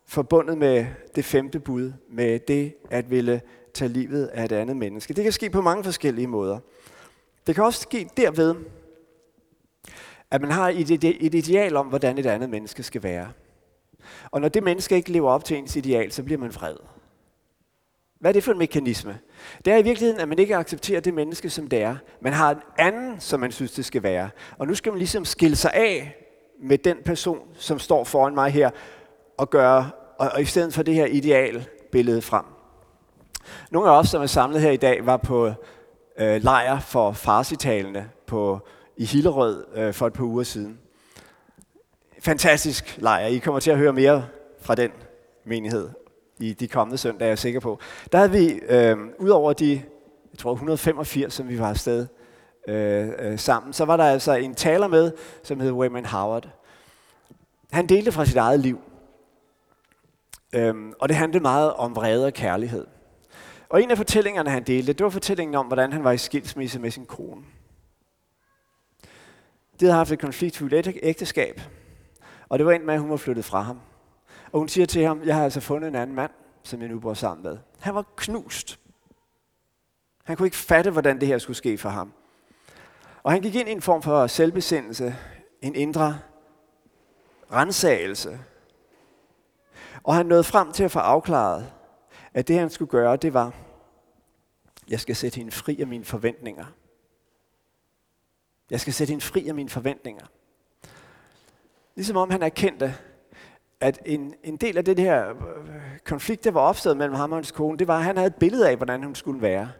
forbundet 0.07 0.59
med 0.59 0.87
det 1.15 1.25
femte 1.25 1.61
bud, 1.61 1.93
med 2.09 2.39
det 2.39 2.75
at 2.91 3.11
ville 3.11 3.41
tage 3.75 3.89
livet 3.89 4.27
af 4.27 4.45
et 4.45 4.53
andet 4.53 4.77
menneske. 4.77 5.15
Det 5.15 5.25
kan 5.25 5.33
ske 5.33 5.51
på 5.51 5.61
mange 5.61 5.85
forskellige 5.85 6.27
måder. 6.27 6.59
Det 7.47 7.55
kan 7.55 7.65
også 7.65 7.81
ske 7.81 8.09
derved, 8.17 8.55
at 10.31 10.41
man 10.41 10.51
har 10.51 10.69
et 10.69 11.35
ideal 11.35 11.77
om, 11.77 11.87
hvordan 11.87 12.19
et 12.19 12.27
andet 12.27 12.51
menneske 12.51 12.83
skal 12.83 13.03
være. 13.03 13.33
Og 14.31 14.41
når 14.41 14.49
det 14.49 14.63
menneske 14.63 14.95
ikke 14.95 15.13
lever 15.13 15.31
op 15.31 15.45
til 15.45 15.57
ens 15.57 15.77
ideal, 15.77 16.13
så 16.13 16.23
bliver 16.23 16.39
man 16.39 16.55
vred. 16.55 16.77
Hvad 18.21 18.31
er 18.31 18.33
det 18.33 18.45
for 18.45 18.53
en 18.53 18.59
mekanisme? 18.59 19.19
Det 19.65 19.73
er 19.73 19.77
i 19.77 19.83
virkeligheden, 19.83 20.21
at 20.21 20.29
man 20.29 20.39
ikke 20.39 20.57
accepterer 20.57 21.01
det 21.01 21.15
menneske, 21.15 21.51
som 21.51 21.69
det 21.69 21.83
er. 21.83 21.97
Man 22.21 22.33
har 22.33 22.51
en 22.51 22.61
anden, 22.79 23.21
som 23.21 23.41
man 23.41 23.53
synes, 23.53 23.73
det 23.73 23.85
skal 23.85 24.03
være. 24.03 24.31
Og 24.59 24.67
nu 24.67 24.75
skal 24.75 24.93
man 24.93 24.99
ligesom 24.99 25.25
skille 25.25 25.57
sig 25.57 25.75
af 25.75 26.17
med 26.63 26.79
den 26.79 26.97
person, 27.05 27.39
som 27.55 27.79
står 27.79 28.05
foran 28.05 28.35
mig 28.35 28.51
her, 28.51 28.71
og 29.39 29.51
gøre, 29.51 29.91
og, 30.19 30.31
og 30.35 30.43
i 30.43 30.45
stedet 30.45 30.75
for 30.75 30.83
det 30.83 30.95
her 30.95 31.07
idealbillede 31.07 32.23
frem. 32.23 32.45
Nogle 33.71 33.91
af 33.91 33.99
os, 33.99 34.09
som 34.09 34.23
er 34.23 34.27
samlet 34.27 34.61
her 34.61 34.71
i 34.71 34.77
dag, 34.77 35.07
var 35.07 35.17
på 35.17 35.53
øh, 36.19 36.43
lejr 36.43 36.81
for 36.81 37.13
farsitalende 37.13 38.05
på, 38.27 38.59
i 38.97 39.05
Hillerød 39.05 39.65
øh, 39.75 39.95
for 39.95 40.07
et 40.07 40.13
par 40.13 40.25
uger 40.25 40.43
siden. 40.43 40.79
Fantastisk 42.21 42.99
lejr. 42.99 43.27
I 43.27 43.39
kommer 43.39 43.61
til 43.61 43.71
at 43.71 43.79
høre 43.79 43.93
mere 43.93 44.27
fra 44.61 44.75
den 44.75 44.91
menighed 45.45 45.89
i 46.39 46.53
de 46.53 46.69
kommende 46.69 46.99
søndage, 46.99 47.25
er 47.25 47.31
jeg 47.31 47.39
sikker 47.39 47.61
på. 47.61 47.79
Der 48.13 48.19
havde 48.19 48.31
vi, 48.31 48.61
øh, 48.69 48.97
ud 49.19 49.29
over 49.29 49.53
de, 49.53 49.83
jeg 50.33 50.39
tror 50.39 50.53
185, 50.53 51.35
som 51.35 51.49
vi 51.49 51.59
var 51.59 51.69
afsted 51.69 52.07
øh, 52.69 53.09
øh, 53.19 53.39
sammen, 53.39 53.73
så 53.73 53.85
var 53.85 53.97
der 53.97 54.05
altså 54.05 54.33
en 54.33 54.55
taler 54.55 54.89
med, 54.89 55.13
som 55.43 55.61
hed 55.61 55.73
Wayman 55.73 56.07
Howard. 56.07 56.49
Han 57.73 57.87
delte 57.87 58.13
fra 58.13 58.25
sit 58.25 58.37
eget 58.37 58.61
liv. 58.61 58.81
Øhm, 60.55 60.93
og 61.01 61.09
det 61.09 61.17
handlede 61.17 61.43
meget 61.43 61.73
om 61.73 61.97
vrede 61.97 62.27
og 62.27 62.33
kærlighed. 62.33 62.87
Og 63.69 63.83
en 63.83 63.91
af 63.91 63.97
fortællingerne, 63.97 64.51
han 64.51 64.63
delte, 64.63 64.93
det 64.93 65.05
var 65.05 65.11
fortællingen 65.11 65.55
om, 65.55 65.67
hvordan 65.67 65.93
han 65.93 66.05
var 66.05 66.13
i 66.13 66.19
skilsmisse 66.19 66.79
med 66.79 66.91
sin 66.91 67.07
kone. 67.07 67.43
De 69.81 69.85
havde 69.85 69.95
haft 69.95 70.13
et 70.13 70.19
konfliktfuldt 70.19 70.89
ægteskab, 71.03 71.61
og 72.49 72.59
det 72.59 72.67
var 72.67 72.73
endt 72.73 72.87
med, 72.87 72.95
at 72.95 73.01
hun 73.01 73.11
var 73.11 73.17
flyttet 73.17 73.45
fra 73.45 73.61
ham. 73.61 73.81
Og 74.53 74.59
hun 74.59 74.69
siger 74.69 74.87
til 74.87 75.05
ham, 75.05 75.23
jeg 75.25 75.35
har 75.37 75.45
altså 75.45 75.61
fundet 75.61 75.89
en 75.89 75.95
anden 75.95 76.17
mand, 76.17 76.31
som 76.63 76.81
jeg 76.81 76.89
nu 76.89 76.99
bor 76.99 77.15
sammen 77.15 77.43
med. 77.43 77.59
Han 77.81 77.95
var 77.95 78.05
knust. 78.17 78.79
Han 80.25 80.37
kunne 80.37 80.47
ikke 80.47 80.57
fatte, 80.57 80.91
hvordan 80.91 81.21
det 81.21 81.29
her 81.29 81.39
skulle 81.39 81.57
ske 81.57 81.79
for 81.79 81.89
ham. 81.89 82.13
Og 83.23 83.33
han 83.33 83.43
gik 83.43 83.55
ind 83.55 83.69
i 83.69 83.73
en 83.73 83.83
form 83.83 84.03
for 84.03 84.27
selvbesindelse, 84.27 85.17
en 85.63 85.75
indre 85.75 86.19
rensagelse. 87.53 88.41
Og 90.03 90.15
han 90.15 90.27
nåede 90.27 90.45
frem 90.45 90.73
til 90.73 90.85
at 90.85 90.91
få 90.91 90.99
afklaret, 90.99 91.73
at 92.35 92.49
det 92.49 92.59
han 92.59 92.71
skulle 92.71 92.91
gøre, 92.91 93.17
det 93.17 93.35
var, 93.35 93.55
Jeg 94.89 95.01
skal 95.01 95.17
sætte 95.17 95.37
hende 95.37 95.53
fri 95.53 95.81
af 95.81 95.87
mine 95.87 96.05
forventninger. 96.05 96.65
Jeg 98.71 98.81
skal 98.81 98.93
sætte 98.93 99.11
hende 99.11 99.25
fri 99.25 99.49
af 99.49 99.55
mine 99.55 99.69
forventninger. 99.69 100.27
Ligesom 101.95 102.17
om 102.17 102.31
han 102.31 102.43
erkendte, 102.43 102.95
at 103.81 103.99
en, 104.07 104.35
en 104.43 104.57
del 104.57 104.79
af 104.79 104.85
det 104.85 104.99
her 104.99 105.29
øh, 105.31 105.37
konflikt, 106.05 106.45
der 106.45 106.51
var 106.51 106.61
opstået 106.61 106.97
mellem 106.97 107.15
ham 107.15 107.33
og 107.33 107.37
hans 107.37 107.51
kone, 107.51 107.79
det 107.79 107.89
var, 107.89 107.99
at 107.99 108.05
han 108.05 108.17
havde 108.17 108.27
et 108.27 108.35
billede 108.35 108.69
af, 108.69 108.77
hvordan 108.77 109.03
hun 109.03 109.15
skulle 109.15 109.43
være. 109.43 109.73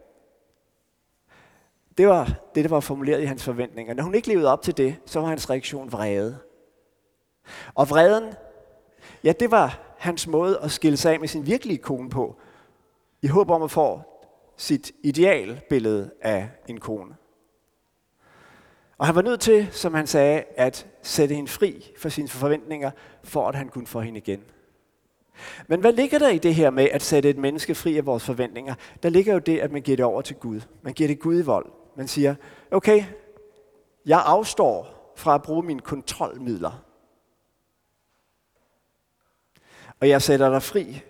Det 2.01 2.09
var 2.09 2.33
det, 2.55 2.65
der 2.65 2.71
var 2.71 2.81
formuleret 2.81 3.23
i 3.23 3.25
hans 3.25 3.45
forventninger. 3.45 3.95
Når 3.95 4.03
hun 4.03 4.15
ikke 4.15 4.29
levede 4.29 4.53
op 4.53 4.63
til 4.63 4.77
det, 4.77 4.97
så 5.07 5.21
var 5.21 5.29
hans 5.29 5.51
reaktion 5.51 5.93
vrede. 5.93 6.39
Og 7.75 7.91
vreden, 7.91 8.35
ja, 9.25 9.33
det 9.33 9.51
var 9.51 9.95
hans 9.99 10.27
måde 10.27 10.59
at 10.59 10.71
skille 10.71 10.97
sig 10.97 11.13
af 11.13 11.21
med 11.21 11.29
sin 11.29 11.47
virkelige 11.47 11.79
kone 11.79 12.11
på, 12.11 12.37
i 13.23 13.27
håb 13.27 13.51
om 13.51 13.63
at 13.63 13.71
få 13.71 14.01
sit 14.57 14.93
idealbillede 15.03 16.11
af 16.21 16.49
en 16.69 16.81
kone. 16.81 17.17
Og 18.99 19.07
han 19.07 19.15
var 19.15 19.23
nødt 19.23 19.41
til, 19.41 19.69
som 19.71 19.95
han 19.95 20.07
sagde, 20.07 20.45
at 20.57 20.87
sætte 21.03 21.35
hende 21.35 21.51
fri 21.51 21.93
for 21.99 22.09
sine 22.09 22.29
forventninger, 22.29 22.91
for 23.23 23.49
at 23.49 23.55
han 23.55 23.69
kunne 23.69 23.87
få 23.87 24.01
hende 24.01 24.19
igen. 24.19 24.43
Men 25.69 25.81
hvad 25.81 25.93
ligger 25.93 26.19
der 26.19 26.29
i 26.29 26.39
det 26.39 26.55
her 26.55 26.71
med 26.71 26.89
at 26.93 27.03
sætte 27.03 27.31
et 27.31 27.39
menneske 27.39 27.75
fri 27.75 27.97
af 27.97 28.07
vores 28.07 28.25
forventninger? 28.25 28.75
Der 29.03 29.09
ligger 29.09 29.33
jo 29.33 29.39
det, 29.39 29.59
at 29.59 29.73
man 29.73 29.83
giver 29.83 29.97
det 29.97 30.05
over 30.05 30.23
til 30.23 30.37
Gud. 30.37 30.61
Man 30.83 30.95
giver 30.95 31.09
det 31.09 31.19
Gud 31.19 31.39
i 31.39 31.43
vold. 31.43 31.80
Man 32.01 32.09
siger, 32.09 32.35
okay, 32.71 33.05
jeg 34.07 34.23
afstår 34.27 35.13
fra 35.17 35.35
at 35.35 35.43
bruge 35.43 35.63
mine 35.63 35.81
kontrolmidler. 35.81 36.85
Og 40.01 40.09
jeg 40.09 40.23
sætter 40.23 40.51
dig 40.51 40.63
fri 40.63 41.03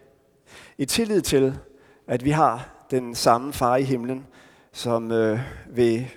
i 0.78 0.84
tillid 0.84 1.22
til, 1.22 1.58
at 2.06 2.24
vi 2.24 2.30
har 2.30 2.86
den 2.90 3.14
samme 3.14 3.52
far 3.52 3.76
i 3.76 3.82
himlen, 3.82 4.26
som 4.72 5.12
øh, 5.12 5.40
vil 5.68 6.10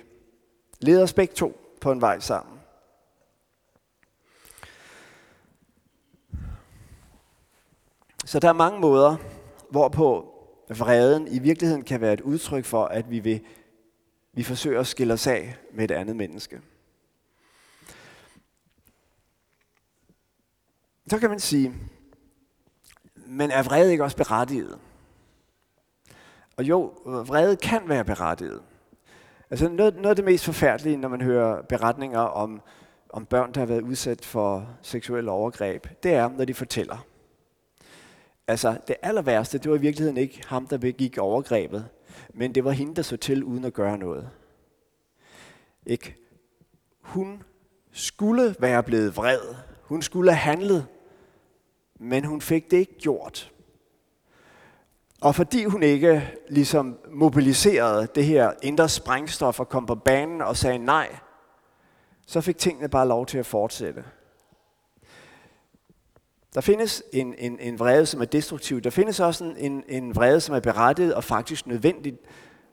lede 0.80 1.02
os 1.02 1.12
begge 1.12 1.34
to 1.34 1.76
på 1.80 1.92
en 1.92 2.00
vej 2.00 2.20
sammen. 2.20 2.58
Så 8.24 8.40
der 8.40 8.48
er 8.48 8.52
mange 8.52 8.80
måder, 8.80 9.16
hvorpå 9.70 10.34
vreden 10.68 11.28
i 11.28 11.38
virkeligheden 11.38 11.84
kan 11.84 12.00
være 12.00 12.12
et 12.12 12.20
udtryk 12.20 12.64
for, 12.64 12.84
at 12.84 13.10
vi, 13.10 13.18
vil, 13.18 13.40
vi 14.34 14.42
forsøger 14.42 14.80
at 14.80 14.86
skille 14.86 15.12
os 15.12 15.26
af 15.26 15.56
med 15.72 15.84
et 15.84 15.90
andet 15.90 16.16
menneske. 16.16 16.60
Så 21.10 21.18
kan 21.18 21.30
man 21.30 21.40
sige, 21.40 21.74
men 23.14 23.50
er 23.50 23.62
vrede 23.62 23.92
ikke 23.92 24.04
også 24.04 24.16
berettiget? 24.16 24.78
Og 26.56 26.64
jo, 26.64 26.82
vrede 27.04 27.56
kan 27.56 27.88
være 27.88 28.04
berettiget. 28.04 28.62
Altså 29.50 29.68
noget, 29.68 29.94
noget 29.94 30.10
af 30.10 30.16
det 30.16 30.24
mest 30.24 30.44
forfærdelige, 30.44 30.96
når 30.96 31.08
man 31.08 31.20
hører 31.20 31.62
beretninger 31.62 32.20
om, 32.20 32.62
om 33.08 33.26
børn, 33.26 33.52
der 33.52 33.60
har 33.60 33.66
været 33.66 33.82
udsat 33.82 34.24
for 34.24 34.68
seksuelle 34.82 35.30
overgreb, 35.30 35.86
det 36.02 36.14
er, 36.14 36.28
når 36.28 36.44
de 36.44 36.54
fortæller. 36.54 37.06
Altså, 38.48 38.78
det 38.88 38.96
aller 39.02 39.22
værste, 39.22 39.58
det 39.58 39.70
var 39.70 39.76
i 39.76 39.80
virkeligheden 39.80 40.16
ikke 40.16 40.42
ham, 40.46 40.66
der 40.66 40.78
begik 40.78 41.18
overgrebet, 41.18 41.88
men 42.34 42.54
det 42.54 42.64
var 42.64 42.70
hende, 42.70 42.94
der 42.94 43.02
så 43.02 43.16
til 43.16 43.44
uden 43.44 43.64
at 43.64 43.72
gøre 43.72 43.98
noget. 43.98 44.30
Ikke? 45.86 46.16
Hun 47.00 47.42
skulle 47.92 48.56
være 48.58 48.82
blevet 48.82 49.16
vred. 49.16 49.40
Hun 49.82 50.02
skulle 50.02 50.32
have 50.32 50.56
handlet, 50.56 50.86
men 52.00 52.24
hun 52.24 52.40
fik 52.40 52.70
det 52.70 52.76
ikke 52.76 52.98
gjort. 52.98 53.52
Og 55.20 55.34
fordi 55.34 55.64
hun 55.64 55.82
ikke 55.82 56.34
ligesom 56.48 56.98
mobiliserede 57.10 58.08
det 58.14 58.24
her 58.24 58.52
indre 58.62 58.88
sprængstof 58.88 59.60
og 59.60 59.68
kom 59.68 59.86
på 59.86 59.94
banen 59.94 60.40
og 60.40 60.56
sagde 60.56 60.78
nej, 60.78 61.16
så 62.26 62.40
fik 62.40 62.58
tingene 62.58 62.88
bare 62.88 63.08
lov 63.08 63.26
til 63.26 63.38
at 63.38 63.46
fortsætte. 63.46 64.04
Der 66.54 66.60
findes 66.60 67.02
en, 67.12 67.34
en, 67.38 67.58
en 67.60 67.78
vrede, 67.78 68.06
som 68.06 68.20
er 68.20 68.24
destruktiv. 68.24 68.80
Der 68.80 68.90
findes 68.90 69.20
også 69.20 69.44
en, 69.44 69.56
en, 69.56 69.84
en 69.88 70.16
vrede, 70.16 70.40
som 70.40 70.54
er 70.54 70.60
berettiget 70.60 71.14
og 71.14 71.24
faktisk 71.24 71.66
nødvendig. 71.66 72.18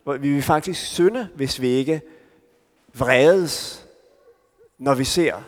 Hvor 0.04 0.18
vi 0.18 0.34
vil 0.34 0.44
faktisk 0.44 0.86
synde, 0.86 1.30
hvis 1.36 1.62
vi 1.62 1.68
ikke 1.68 2.02
vredes, 2.94 3.86
når 4.78 4.96
vi 4.96 5.04
ser 5.04 5.42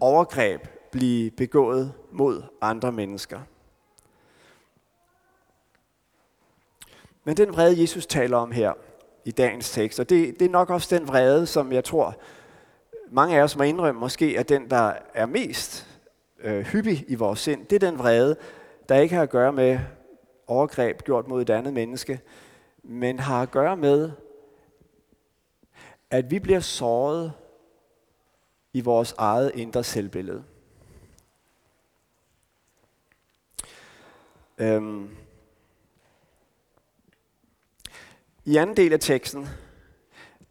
overgreb 0.00 0.68
blive 0.90 1.30
begået 1.30 1.92
mod 2.12 2.42
andre 2.60 2.92
mennesker. 2.92 3.40
Men 7.24 7.36
den 7.36 7.52
vrede, 7.52 7.80
Jesus 7.80 8.06
taler 8.06 8.36
om 8.36 8.52
her 8.52 8.72
i 9.24 9.30
dagens 9.30 9.70
tekst, 9.70 10.00
og 10.00 10.08
det, 10.08 10.40
det 10.40 10.46
er 10.46 10.50
nok 10.50 10.70
også 10.70 10.98
den 10.98 11.08
vrede, 11.08 11.46
som 11.46 11.72
jeg 11.72 11.84
tror, 11.84 12.16
mange 13.10 13.38
af 13.38 13.42
os 13.42 13.56
må 13.56 13.62
indrømme, 13.62 14.00
måske 14.00 14.36
er 14.36 14.42
den, 14.42 14.70
der 14.70 14.92
er 15.14 15.26
mest 15.26 15.85
øh, 16.46 16.64
hyppig 16.64 17.04
i 17.08 17.14
vores 17.14 17.40
sind. 17.40 17.66
Det 17.66 17.82
er 17.82 17.90
den 17.90 17.98
vrede, 17.98 18.36
der 18.88 18.96
ikke 18.96 19.14
har 19.14 19.22
at 19.22 19.30
gøre 19.30 19.52
med 19.52 19.78
overgreb 20.46 21.02
gjort 21.02 21.28
mod 21.28 21.42
et 21.42 21.50
andet 21.50 21.72
menneske, 21.72 22.20
men 22.82 23.18
har 23.18 23.42
at 23.42 23.50
gøre 23.50 23.76
med, 23.76 24.10
at 26.10 26.30
vi 26.30 26.38
bliver 26.38 26.60
såret 26.60 27.32
i 28.72 28.80
vores 28.80 29.14
eget 29.18 29.52
indre 29.54 29.84
selvbillede. 29.84 30.44
Øhm, 34.58 35.16
I 38.44 38.56
anden 38.56 38.76
del 38.76 38.92
af 38.92 39.00
teksten, 39.00 39.48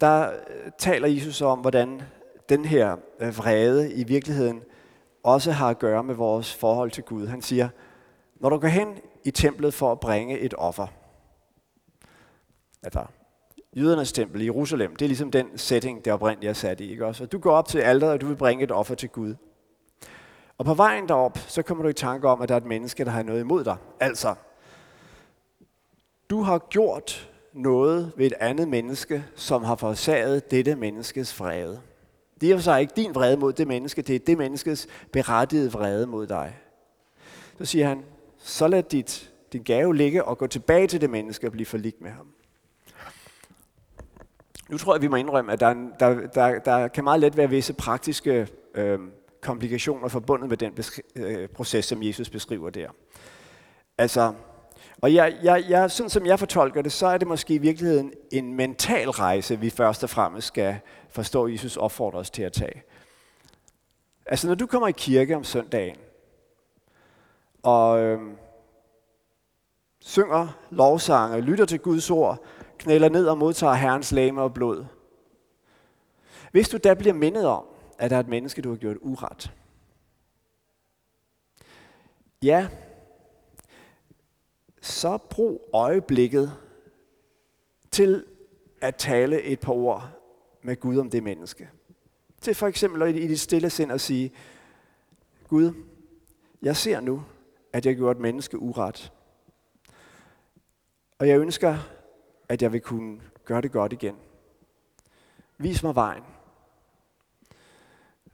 der 0.01 0.31
øh, 0.31 0.71
taler 0.77 1.07
Jesus 1.07 1.41
om, 1.41 1.59
hvordan 1.59 2.01
den 2.49 2.65
her 2.65 2.97
øh, 3.19 3.37
vrede 3.37 3.93
i 3.93 4.03
virkeligheden 4.03 4.63
også 5.25 5.51
har 5.51 5.69
at 5.69 5.79
gøre 5.79 6.03
med 6.03 6.15
vores 6.15 6.53
forhold 6.53 6.91
til 6.91 7.03
Gud. 7.03 7.27
Han 7.27 7.41
siger, 7.41 7.69
når 8.35 8.49
du 8.49 8.57
går 8.57 8.67
hen 8.67 8.97
i 9.23 9.31
templet 9.31 9.73
for 9.73 9.91
at 9.91 9.99
bringe 9.99 10.39
et 10.39 10.53
offer, 10.57 10.87
altså 12.83 13.05
jødernes 13.75 14.11
tempel 14.11 14.41
i 14.41 14.45
Jerusalem, 14.45 14.95
det 14.95 15.05
er 15.05 15.09
ligesom 15.09 15.31
den 15.31 15.57
setting, 15.57 16.05
der 16.05 16.13
oprindeligt 16.13 16.49
er 16.49 16.53
sat 16.53 16.79
i. 16.79 16.91
Ikke? 16.91 17.05
Også? 17.05 17.23
Og 17.23 17.31
du 17.31 17.39
går 17.39 17.51
op 17.51 17.67
til 17.67 17.79
alderet, 17.79 18.13
og 18.13 18.21
du 18.21 18.27
vil 18.27 18.35
bringe 18.35 18.63
et 18.63 18.71
offer 18.71 18.95
til 18.95 19.09
Gud. 19.09 19.35
Og 20.57 20.65
på 20.65 20.73
vejen 20.73 21.07
derop, 21.07 21.37
så 21.37 21.61
kommer 21.61 21.83
du 21.83 21.89
i 21.89 21.93
tanke 21.93 22.27
om, 22.27 22.41
at 22.41 22.49
der 22.49 22.55
er 22.55 22.59
et 22.59 22.65
menneske, 22.65 23.05
der 23.05 23.11
har 23.11 23.23
noget 23.23 23.39
imod 23.39 23.63
dig. 23.63 23.77
Altså, 23.99 24.35
du 26.29 26.41
har 26.41 26.57
gjort 26.57 27.31
noget 27.53 28.13
ved 28.17 28.25
et 28.25 28.33
andet 28.39 28.67
menneske, 28.67 29.25
som 29.35 29.63
har 29.63 29.75
forårsaget 29.75 30.51
dette 30.51 30.75
menneskes 30.75 31.39
vrede. 31.39 31.81
Det 32.41 32.49
er 32.49 32.53
jo 32.53 32.61
så 32.61 32.75
ikke 32.75 32.93
din 32.95 33.15
vrede 33.15 33.37
mod 33.37 33.53
det 33.53 33.67
menneske, 33.67 34.01
det 34.01 34.15
er 34.15 34.19
det 34.19 34.37
menneskes 34.37 34.87
berettigede 35.11 35.71
vrede 35.71 36.07
mod 36.07 36.27
dig. 36.27 36.57
Så 37.57 37.65
siger 37.65 37.87
han, 37.87 38.03
så 38.37 38.67
lad 38.67 38.83
dit, 38.83 39.31
din 39.53 39.63
gave 39.63 39.95
ligge 39.95 40.25
og 40.25 40.37
gå 40.37 40.47
tilbage 40.47 40.87
til 40.87 41.01
det 41.01 41.09
menneske 41.09 41.47
og 41.47 41.51
blive 41.51 41.65
forligt 41.65 42.01
med 42.01 42.11
ham. 42.11 42.27
Nu 44.69 44.77
tror 44.77 44.95
jeg, 44.95 45.01
vi 45.01 45.07
må 45.07 45.15
indrømme, 45.15 45.51
at 45.53 45.59
der, 45.59 45.73
der, 45.99 46.27
der, 46.27 46.59
der 46.59 46.87
kan 46.87 47.03
meget 47.03 47.19
let 47.19 47.37
være 47.37 47.49
visse 47.49 47.73
praktiske 47.73 48.47
øh, 48.75 48.99
komplikationer 49.41 50.07
forbundet 50.07 50.49
med 50.49 50.57
den 50.57 50.73
øh, 51.15 51.49
proces, 51.49 51.85
som 51.85 52.03
Jesus 52.03 52.29
beskriver 52.29 52.69
der. 52.69 52.89
Altså, 53.97 54.33
og 55.05 55.13
jeg, 55.13 55.37
jeg, 55.43 55.65
jeg, 55.69 55.91
sådan 55.91 56.09
som 56.09 56.25
jeg 56.25 56.39
fortolker 56.39 56.81
det, 56.81 56.91
så 56.91 57.07
er 57.07 57.17
det 57.17 57.27
måske 57.27 57.53
i 57.53 57.57
virkeligheden 57.57 58.13
en 58.31 58.53
mental 58.53 59.09
rejse, 59.09 59.59
vi 59.59 59.69
først 59.69 60.03
og 60.03 60.09
fremmest 60.09 60.47
skal 60.47 60.79
forstå, 61.09 61.45
at 61.45 61.51
Jesus 61.51 61.77
opfordrer 61.77 62.19
os 62.19 62.29
til 62.29 62.43
at 62.43 62.53
tage. 62.53 62.83
Altså 64.25 64.47
når 64.47 64.55
du 64.55 64.65
kommer 64.65 64.87
i 64.87 64.91
kirke 64.91 65.35
om 65.35 65.43
søndagen, 65.43 65.95
og 67.63 67.99
øh, 67.99 68.19
synger 70.01 70.47
lovsange, 70.69 71.41
lytter 71.41 71.65
til 71.65 71.79
Guds 71.79 72.09
ord, 72.09 72.43
knæler 72.77 73.09
ned 73.09 73.27
og 73.27 73.37
modtager 73.37 73.73
Herrens 73.73 74.11
lame 74.11 74.41
og 74.41 74.53
blod. 74.53 74.85
Hvis 76.51 76.69
du 76.69 76.77
da 76.77 76.93
bliver 76.93 77.13
mindet 77.13 77.45
om, 77.47 77.65
at 77.97 78.09
der 78.09 78.15
er 78.15 78.19
et 78.19 78.27
menneske, 78.27 78.61
du 78.61 78.69
har 78.69 78.77
gjort 78.77 78.97
uret. 79.01 79.51
Ja, 82.43 82.67
så 84.85 85.17
brug 85.17 85.69
øjeblikket 85.73 86.53
til 87.91 88.25
at 88.81 88.95
tale 88.95 89.41
et 89.41 89.59
par 89.59 89.73
ord 89.73 90.09
med 90.61 90.79
Gud 90.79 90.97
om 90.97 91.09
det 91.09 91.23
menneske. 91.23 91.69
Til 92.41 92.55
for 92.55 92.67
eksempel 92.67 93.15
i 93.15 93.27
dit 93.27 93.39
stille 93.39 93.69
sind 93.69 93.91
at 93.91 94.01
sige, 94.01 94.31
Gud, 95.47 95.73
jeg 96.61 96.75
ser 96.75 96.99
nu, 96.99 97.23
at 97.73 97.85
jeg 97.85 97.95
gjort 97.95 98.15
et 98.15 98.21
menneske 98.21 98.59
uret. 98.59 99.11
Og 101.19 101.27
jeg 101.27 101.39
ønsker, 101.39 101.77
at 102.49 102.61
jeg 102.61 102.73
vil 102.73 102.81
kunne 102.81 103.21
gøre 103.45 103.61
det 103.61 103.71
godt 103.71 103.93
igen. 103.93 104.15
Vis 105.57 105.83
mig 105.83 105.95
vejen. 105.95 106.23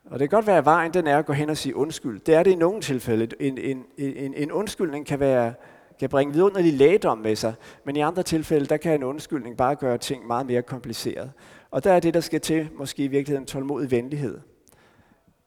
Og 0.06 0.20
det 0.20 0.30
kan 0.30 0.38
godt 0.38 0.48
være, 0.48 0.58
at 0.58 0.66
vejen 0.66 0.94
den 0.94 1.08
er 1.08 1.18
at 1.18 1.26
gå 1.26 1.34
hen 1.34 1.50
og 1.50 1.58
sige 1.58 1.76
undskyld. 1.76 2.20
Det 2.20 2.36
er 2.36 2.44
det 2.44 2.52
i 2.52 2.56
nogle 2.56 2.82
tilfælde. 2.82 3.36
En, 3.40 3.58
en, 3.58 3.86
en, 3.98 4.34
en 4.34 4.52
undskyldning 4.52 5.06
kan 5.06 5.20
være 5.20 5.54
kan 6.02 6.10
bringe 6.10 6.34
vidunderlig 6.34 6.74
lægedom 6.74 7.18
med 7.18 7.36
sig, 7.36 7.54
men 7.86 7.96
i 7.96 8.00
andre 8.00 8.24
tilfælde, 8.24 8.66
der 8.66 8.78
kan 8.78 8.94
en 8.94 9.04
undskyldning 9.04 9.58
bare 9.58 9.76
gøre 9.76 9.98
ting 9.98 10.28
meget 10.28 10.46
mere 10.46 10.62
kompliceret. 10.62 11.32
Og 11.72 11.84
der 11.84 11.94
er 11.94 12.00
det, 12.00 12.14
der 12.14 12.20
skal 12.20 12.42
til, 12.42 12.70
måske 12.78 13.04
i 13.04 13.08
virkeligheden 13.08 13.46
tålmodig 13.46 13.92
venlighed. 13.92 14.40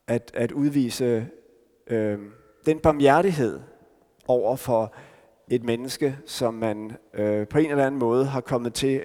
At, 0.06 0.30
at 0.34 0.52
udvise 0.52 1.26
øh, 1.87 2.18
den 2.66 2.78
barmhjertighed 2.78 3.61
over 4.26 4.56
for 4.56 4.94
et 5.49 5.64
menneske, 5.64 6.18
som 6.26 6.54
man 6.54 6.92
øh, 7.14 7.49
på 7.49 7.58
en 7.58 7.70
eller 7.70 7.87
anden 7.87 7.99
måde 7.99 8.25
har 8.25 8.40
kommet 8.40 8.75
til, 8.75 9.04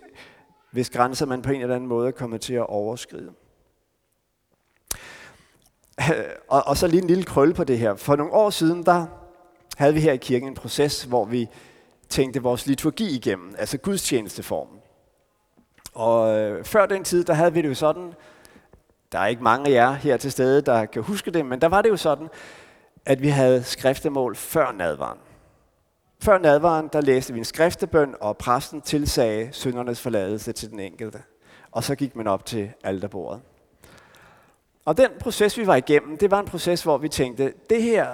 hvis 0.71 0.89
grænser 0.89 1.25
man 1.25 1.41
på 1.41 1.51
en 1.51 1.61
eller 1.61 1.75
anden 1.75 1.89
måde 1.89 2.07
er 2.07 2.11
kommet 2.11 2.41
til 2.41 2.53
at 2.53 2.67
overskride. 2.67 3.31
og, 6.49 6.63
og 6.65 6.77
så 6.77 6.87
lige 6.87 7.01
en 7.01 7.07
lille 7.07 7.23
krølle 7.23 7.53
på 7.53 7.63
det 7.63 7.79
her. 7.79 7.95
For 7.95 8.15
nogle 8.15 8.33
år 8.33 8.49
siden, 8.49 8.85
der 8.85 9.18
havde 9.79 9.93
vi 9.93 9.99
her 9.99 10.13
i 10.13 10.17
kirken 10.17 10.47
en 10.47 10.55
proces, 10.55 11.03
hvor 11.03 11.25
vi 11.25 11.49
tænkte 12.09 12.41
vores 12.41 12.67
liturgi 12.67 13.15
igennem, 13.15 13.55
altså 13.57 13.77
gudstjenesteformen. 13.77 14.79
Og 15.93 16.39
øh, 16.39 16.63
før 16.63 16.85
den 16.85 17.03
tid, 17.03 17.23
der 17.23 17.33
havde 17.33 17.53
vi 17.53 17.61
det 17.61 17.69
jo 17.69 17.73
sådan, 17.73 18.13
der 19.11 19.19
er 19.19 19.27
ikke 19.27 19.43
mange 19.43 19.69
af 19.69 19.73
jer 19.73 19.91
her 19.91 20.17
til 20.17 20.31
stede, 20.31 20.61
der 20.61 20.85
kan 20.85 21.03
huske 21.03 21.31
det, 21.31 21.45
men 21.45 21.61
der 21.61 21.67
var 21.67 21.81
det 21.81 21.89
jo 21.89 21.97
sådan, 21.97 22.27
at 23.05 23.21
vi 23.21 23.27
havde 23.27 23.63
skriftemål 23.63 24.35
før 24.35 24.71
nadvaren. 24.71 25.19
Før 26.21 26.37
nadvaren, 26.37 26.89
der 26.93 27.01
læste 27.01 27.33
vi 27.33 27.39
en 27.39 27.45
skriftebøn, 27.45 28.15
og 28.21 28.37
præsten 28.37 28.81
tilsagde 28.81 29.49
syndernes 29.51 30.01
forladelse 30.01 30.51
til 30.51 30.69
den 30.71 30.79
enkelte. 30.79 31.23
Og 31.71 31.83
så 31.83 31.95
gik 31.95 32.15
man 32.15 32.27
op 32.27 32.45
til 32.45 32.71
alterbordet. 32.83 33.41
Og 34.85 34.97
den 34.97 35.09
proces, 35.19 35.57
vi 35.57 35.67
var 35.67 35.75
igennem, 35.75 36.17
det 36.17 36.31
var 36.31 36.39
en 36.39 36.45
proces, 36.45 36.83
hvor 36.83 36.97
vi 36.97 37.09
tænkte, 37.09 37.53
det 37.69 37.83
her, 37.83 38.07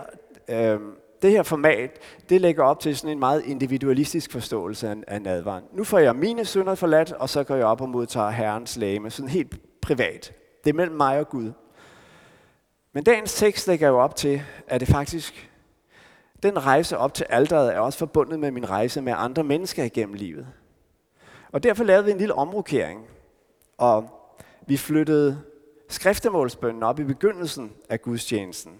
øh, 0.48 0.80
det 1.22 1.32
her 1.32 1.44
format, 1.44 2.00
det 2.30 2.42
lægger 2.42 2.64
op 2.64 2.80
til 2.80 2.98
sådan 2.98 3.12
en 3.12 3.20
meget 3.20 3.44
individualistisk 3.46 4.32
forståelse 4.32 4.90
af, 4.90 4.96
af 5.08 5.22
nadvaren. 5.22 5.64
Nu 5.74 5.84
får 5.84 6.00
jeg 6.00 6.16
mine 6.16 6.46
synder 6.46 6.76
forladt, 6.76 7.12
og 7.12 7.30
så 7.30 7.44
går 7.44 7.56
jeg 7.56 7.66
op 7.66 7.82
og 7.82 7.90
modtager 7.90 8.30
Herrens 8.30 8.78
læme, 8.78 9.10
sådan 9.10 9.30
helt 9.30 9.82
privat. 9.82 10.34
Det 10.64 10.70
er 10.70 10.74
mellem 10.74 10.96
mig 10.96 11.20
og 11.20 11.30
Gud. 11.30 11.52
Men 12.94 13.04
dagens 13.04 13.34
tekst 13.34 13.68
lægger 13.68 13.88
jo 13.88 14.00
op 14.00 14.16
til, 14.16 14.42
at 14.68 14.80
det 14.80 14.88
faktisk, 14.88 15.52
den 16.44 16.66
rejse 16.66 16.98
op 16.98 17.14
til 17.14 17.26
alderet 17.30 17.76
er 17.76 17.80
også 17.80 18.00
forbundet 18.00 18.40
med 18.40 18.52
min 18.52 18.70
rejse 18.70 19.02
med 19.02 19.14
andre 19.18 19.44
mennesker 19.44 19.84
igennem 19.84 20.14
livet. 20.14 20.48
Og 21.52 21.64
derfor 21.64 21.84
lavede 21.84 22.06
vi 22.06 22.12
en 22.12 22.18
lille 22.18 22.34
omrokering, 22.34 23.08
og 23.78 24.10
vi 24.68 24.78
flyttede 24.78 25.42
skriftemålsbønnen 25.90 26.84
op 26.84 27.00
i 27.00 27.04
begyndelsen 27.04 27.74
af 27.90 28.02
gudstjenesten. 28.02 28.74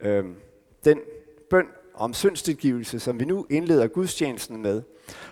Øhm, 0.00 0.36
den 0.84 0.98
bøn 1.50 1.66
om 1.94 2.14
syndstilgivelse, 2.14 3.00
som 3.00 3.20
vi 3.20 3.24
nu 3.24 3.46
indleder 3.50 3.86
gudstjenesten 3.86 4.62
med. 4.62 4.82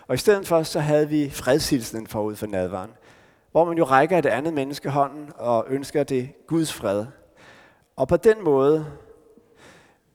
Og 0.07 0.15
i 0.15 0.17
stedet 0.17 0.47
for, 0.47 0.63
så 0.63 0.79
havde 0.79 1.09
vi 1.09 1.29
fredshilsen 1.29 2.07
forud 2.07 2.35
for 2.35 2.47
nadvaren, 2.47 2.91
hvor 3.51 3.65
man 3.65 3.77
jo 3.77 3.83
rækker 3.83 4.17
et 4.17 4.25
andet 4.25 4.53
menneske 4.53 4.89
hånden 4.89 5.29
og 5.35 5.65
ønsker 5.69 6.03
det 6.03 6.29
Guds 6.47 6.73
fred. 6.73 7.05
Og 7.95 8.07
på 8.07 8.17
den 8.17 8.43
måde, 8.43 8.85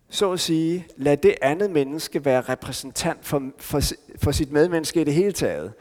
så 0.08 0.32
at 0.32 0.40
sige, 0.40 0.86
lad 0.96 1.16
det 1.16 1.34
andet 1.42 1.70
menneske 1.70 2.24
være 2.24 2.40
repræsentant 2.40 3.24
for, 3.24 3.50
for, 3.58 3.80
for 4.22 4.30
sit 4.30 4.52
medmenneske 4.52 5.00
i 5.00 5.04
det 5.04 5.14
hele 5.14 5.32
taget. 5.32 5.72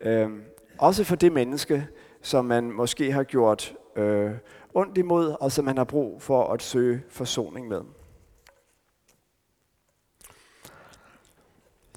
Øhm, 0.00 0.42
også 0.78 1.04
for 1.04 1.16
det 1.16 1.32
menneske, 1.32 1.86
som 2.22 2.44
man 2.44 2.70
måske 2.70 3.12
har 3.12 3.22
gjort 3.22 3.74
øh, 3.96 4.30
ondt 4.74 4.98
imod, 4.98 5.36
og 5.40 5.52
som 5.52 5.64
man 5.64 5.76
har 5.76 5.84
brug 5.84 6.22
for 6.22 6.52
at 6.52 6.62
søge 6.62 7.02
forsoning 7.08 7.68
med. 7.68 7.80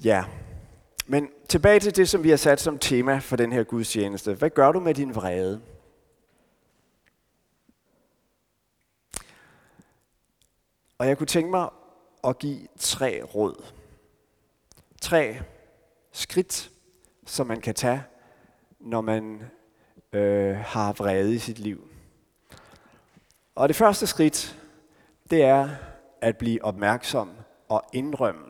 Ja, 0.04 0.24
men 1.06 1.28
tilbage 1.48 1.80
til 1.80 1.96
det, 1.96 2.08
som 2.08 2.22
vi 2.22 2.30
har 2.30 2.36
sat 2.36 2.60
som 2.60 2.78
tema 2.78 3.18
for 3.18 3.36
den 3.36 3.52
her 3.52 3.62
gudstjeneste. 3.62 4.34
Hvad 4.34 4.50
gør 4.50 4.72
du 4.72 4.80
med 4.80 4.94
din 4.94 5.14
vrede? 5.14 5.60
Og 10.98 11.08
jeg 11.08 11.18
kunne 11.18 11.26
tænke 11.26 11.50
mig 11.50 11.68
at 12.24 12.38
give 12.38 12.66
tre 12.78 13.22
råd. 13.34 13.64
Tre 15.00 15.40
skridt, 16.12 16.70
som 17.26 17.46
man 17.46 17.60
kan 17.60 17.74
tage, 17.74 18.02
når 18.80 19.00
man 19.00 19.42
øh, 20.12 20.56
har 20.56 20.92
vrede 20.92 21.34
i 21.34 21.38
sit 21.38 21.58
liv. 21.58 21.88
Og 23.54 23.68
det 23.68 23.76
første 23.76 24.06
skridt, 24.06 24.58
det 25.30 25.42
er 25.42 25.68
at 26.20 26.36
blive 26.36 26.64
opmærksom 26.64 27.30
og 27.68 27.84
indrømme, 27.92 28.49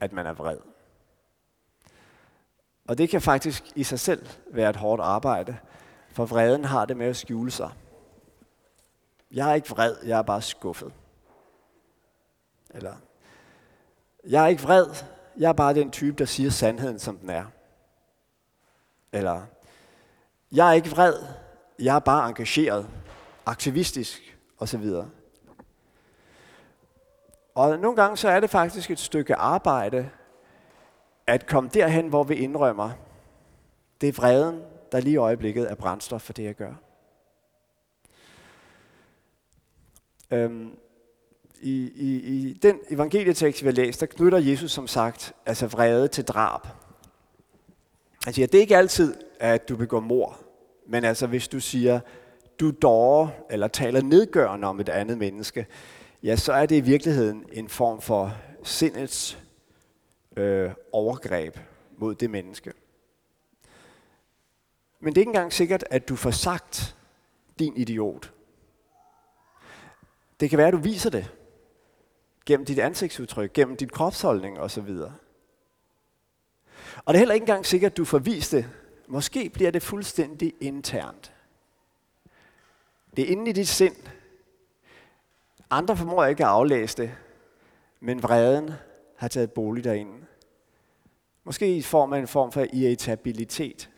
at 0.00 0.12
man 0.12 0.26
er 0.26 0.32
vred. 0.32 0.58
Og 2.88 2.98
det 2.98 3.08
kan 3.08 3.20
faktisk 3.22 3.64
i 3.74 3.84
sig 3.84 4.00
selv 4.00 4.26
være 4.50 4.70
et 4.70 4.76
hårdt 4.76 5.02
arbejde, 5.02 5.56
for 6.10 6.26
vreden 6.26 6.64
har 6.64 6.84
det 6.84 6.96
med 6.96 7.06
at 7.06 7.16
skjule 7.16 7.50
sig. 7.50 7.70
Jeg 9.30 9.50
er 9.50 9.54
ikke 9.54 9.68
vred, 9.68 9.96
jeg 10.04 10.18
er 10.18 10.22
bare 10.22 10.42
skuffet. 10.42 10.92
Eller, 12.70 12.96
jeg 14.26 14.44
er 14.44 14.48
ikke 14.48 14.62
vred, 14.62 14.86
jeg 15.36 15.48
er 15.48 15.52
bare 15.52 15.74
den 15.74 15.90
type, 15.90 16.16
der 16.16 16.24
siger 16.24 16.50
sandheden, 16.50 16.98
som 16.98 17.18
den 17.18 17.30
er. 17.30 17.44
Eller, 19.12 19.42
jeg 20.52 20.68
er 20.68 20.72
ikke 20.72 20.90
vred, 20.90 21.14
jeg 21.78 21.96
er 21.96 22.00
bare 22.00 22.28
engageret, 22.28 22.88
aktivistisk 23.46 24.38
osv. 24.58 24.90
Og 27.54 27.78
nogle 27.78 27.96
gange 27.96 28.16
så 28.16 28.28
er 28.28 28.40
det 28.40 28.50
faktisk 28.50 28.90
et 28.90 28.98
stykke 28.98 29.34
arbejde 29.34 30.10
at 31.26 31.46
komme 31.46 31.70
derhen, 31.74 32.08
hvor 32.08 32.24
vi 32.24 32.34
indrømmer, 32.34 32.90
det 34.00 34.08
er 34.08 34.12
vreden, 34.12 34.62
der 34.92 35.00
lige 35.00 35.14
i 35.14 35.16
øjeblikket 35.16 35.70
er 35.70 35.74
brændstof 35.74 36.22
for 36.22 36.32
det, 36.32 36.44
jeg 36.44 36.54
gør. 36.54 36.74
Øhm, 40.30 40.76
i, 41.60 41.92
i, 41.94 42.16
I 42.26 42.52
den 42.52 42.78
evangelietekst, 42.90 43.62
vi 43.62 43.66
har 43.66 43.72
læst, 43.72 44.00
der 44.00 44.06
knytter 44.06 44.38
Jesus 44.38 44.72
som 44.72 44.86
sagt 44.86 45.32
altså 45.46 45.66
vrede 45.66 46.08
til 46.08 46.24
drab. 46.24 46.60
Han 48.24 48.34
siger, 48.34 48.46
det 48.46 48.58
er 48.58 48.62
ikke 48.62 48.76
altid, 48.76 49.14
at 49.40 49.68
du 49.68 49.76
begår 49.76 50.00
mor, 50.00 50.38
men 50.86 51.04
altså 51.04 51.26
hvis 51.26 51.48
du 51.48 51.60
siger, 51.60 52.00
du 52.60 52.70
dårer 52.70 53.28
eller 53.50 53.68
taler 53.68 54.02
nedgørende 54.02 54.68
om 54.68 54.80
et 54.80 54.88
andet 54.88 55.18
menneske, 55.18 55.66
ja, 56.24 56.36
så 56.36 56.52
er 56.52 56.66
det 56.66 56.76
i 56.76 56.80
virkeligheden 56.80 57.44
en 57.52 57.68
form 57.68 58.00
for 58.00 58.36
sindets 58.62 59.38
øh, 60.36 60.70
overgreb 60.92 61.58
mod 61.96 62.14
det 62.14 62.30
menneske. 62.30 62.72
Men 65.00 65.14
det 65.14 65.18
er 65.18 65.22
ikke 65.22 65.30
engang 65.30 65.52
sikkert, 65.52 65.84
at 65.90 66.08
du 66.08 66.16
får 66.16 66.30
sagt, 66.30 66.96
din 67.58 67.76
idiot. 67.76 68.32
Det 70.40 70.50
kan 70.50 70.58
være, 70.58 70.68
at 70.68 70.72
du 70.72 70.78
viser 70.78 71.10
det 71.10 71.30
gennem 72.46 72.66
dit 72.66 72.78
ansigtsudtryk, 72.78 73.52
gennem 73.52 73.76
dit 73.76 73.92
kropsholdning 73.92 74.60
osv. 74.60 74.88
Og 77.04 77.14
det 77.14 77.14
er 77.14 77.18
heller 77.18 77.34
ikke 77.34 77.44
engang 77.44 77.66
sikkert, 77.66 77.92
at 77.92 77.96
du 77.96 78.04
får 78.04 78.18
vist 78.18 78.52
det. 78.52 78.70
Måske 79.06 79.50
bliver 79.50 79.70
det 79.70 79.82
fuldstændig 79.82 80.54
internt. 80.60 81.32
Det 83.16 83.24
er 83.24 83.28
inde 83.28 83.50
i 83.50 83.52
dit 83.52 83.68
sind. 83.68 83.96
Andre 85.70 85.96
formår 85.96 86.24
ikke 86.24 86.44
at 86.44 86.50
aflæse 86.50 86.96
det, 86.96 87.10
men 88.00 88.22
vreden 88.22 88.70
har 89.16 89.28
taget 89.28 89.52
bolig 89.52 89.84
derinde. 89.84 90.26
Måske 91.44 91.76
i 91.76 91.82
form 91.82 92.12
af 92.12 92.18
en 92.18 92.26
form 92.26 92.52
for 92.52 92.66
irritabilitet. 92.72 93.90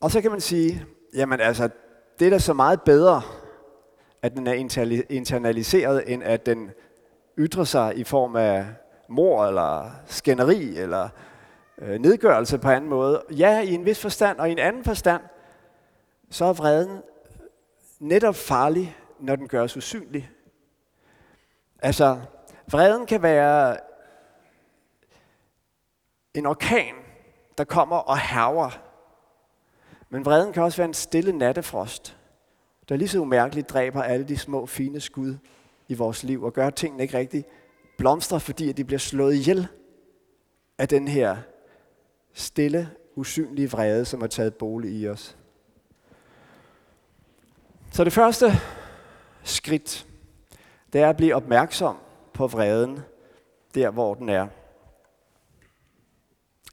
Og 0.00 0.10
så 0.10 0.20
kan 0.20 0.30
man 0.30 0.40
sige, 0.40 0.84
jamen 1.14 1.40
altså, 1.40 1.68
det 2.18 2.26
er 2.26 2.30
da 2.30 2.38
så 2.38 2.52
meget 2.52 2.82
bedre, 2.82 3.22
at 4.22 4.36
den 4.36 4.46
er 4.46 4.52
internaliseret, 5.10 6.12
end 6.12 6.22
at 6.22 6.46
den 6.46 6.70
ytrer 7.38 7.64
sig 7.64 7.96
i 7.96 8.04
form 8.04 8.36
af 8.36 8.66
mor 9.08 9.46
eller 9.46 9.90
skænderi 10.06 10.76
eller 10.76 11.08
øh, 11.78 12.00
nedgørelse 12.00 12.58
på 12.58 12.68
anden 12.68 12.90
måde. 12.90 13.22
Ja, 13.30 13.60
i 13.60 13.74
en 13.74 13.84
vis 13.84 14.00
forstand, 14.00 14.38
og 14.38 14.48
i 14.48 14.52
en 14.52 14.58
anden 14.58 14.84
forstand, 14.84 15.22
så 16.30 16.44
er 16.44 16.52
vreden 16.52 16.98
netop 17.98 18.34
farlig, 18.34 18.96
når 19.20 19.36
den 19.36 19.48
gøres 19.48 19.76
usynlig. 19.76 20.30
Altså, 21.82 22.20
vreden 22.70 23.06
kan 23.06 23.22
være 23.22 23.76
en 26.34 26.46
orkan, 26.46 26.94
der 27.58 27.64
kommer 27.64 27.96
og 27.96 28.18
haver. 28.18 28.70
Men 30.08 30.24
vreden 30.24 30.52
kan 30.52 30.62
også 30.62 30.76
være 30.76 30.88
en 30.88 30.94
stille 30.94 31.32
nattefrost, 31.32 32.16
der 32.88 32.96
lige 32.96 33.08
så 33.08 33.18
umærkeligt 33.18 33.68
dræber 33.68 34.02
alle 34.02 34.28
de 34.28 34.38
små, 34.38 34.66
fine 34.66 35.00
skud 35.00 35.36
i 35.88 35.94
vores 35.94 36.24
liv 36.24 36.42
og 36.42 36.52
gør 36.52 36.70
tingene 36.70 37.02
ikke 37.02 37.18
rigtig 37.18 37.44
blomstre, 37.98 38.40
fordi 38.40 38.72
de 38.72 38.84
bliver 38.84 38.98
slået 38.98 39.34
ihjel 39.34 39.68
af 40.78 40.88
den 40.88 41.08
her 41.08 41.36
stille, 42.32 42.90
usynlige 43.14 43.70
vrede, 43.70 44.04
som 44.04 44.20
har 44.20 44.28
taget 44.28 44.54
bolig 44.54 44.90
i 44.90 45.08
os. 45.08 45.36
Så 47.92 48.04
det 48.04 48.12
første 48.12 48.46
skridt, 49.42 50.06
det 50.92 51.00
er 51.00 51.08
at 51.08 51.16
blive 51.16 51.34
opmærksom 51.34 51.96
på 52.34 52.46
vreden 52.46 53.00
der 53.74 53.90
hvor 53.90 54.14
den 54.14 54.28
er. 54.28 54.48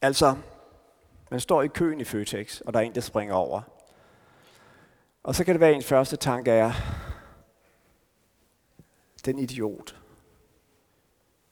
Altså, 0.01 0.35
man 1.31 1.39
står 1.39 1.61
i 1.61 1.67
køen 1.67 2.01
i 2.01 2.03
Føtex, 2.03 2.61
og 2.61 2.73
der 2.73 2.79
er 2.79 2.83
en, 2.83 2.95
der 2.95 3.01
springer 3.01 3.35
over. 3.35 3.61
Og 5.23 5.35
så 5.35 5.43
kan 5.43 5.53
det 5.53 5.59
være, 5.59 5.69
at 5.69 5.75
ens 5.75 5.85
første 5.85 6.15
tanke 6.15 6.51
er, 6.51 6.71
den 9.25 9.39
idiot. 9.39 10.01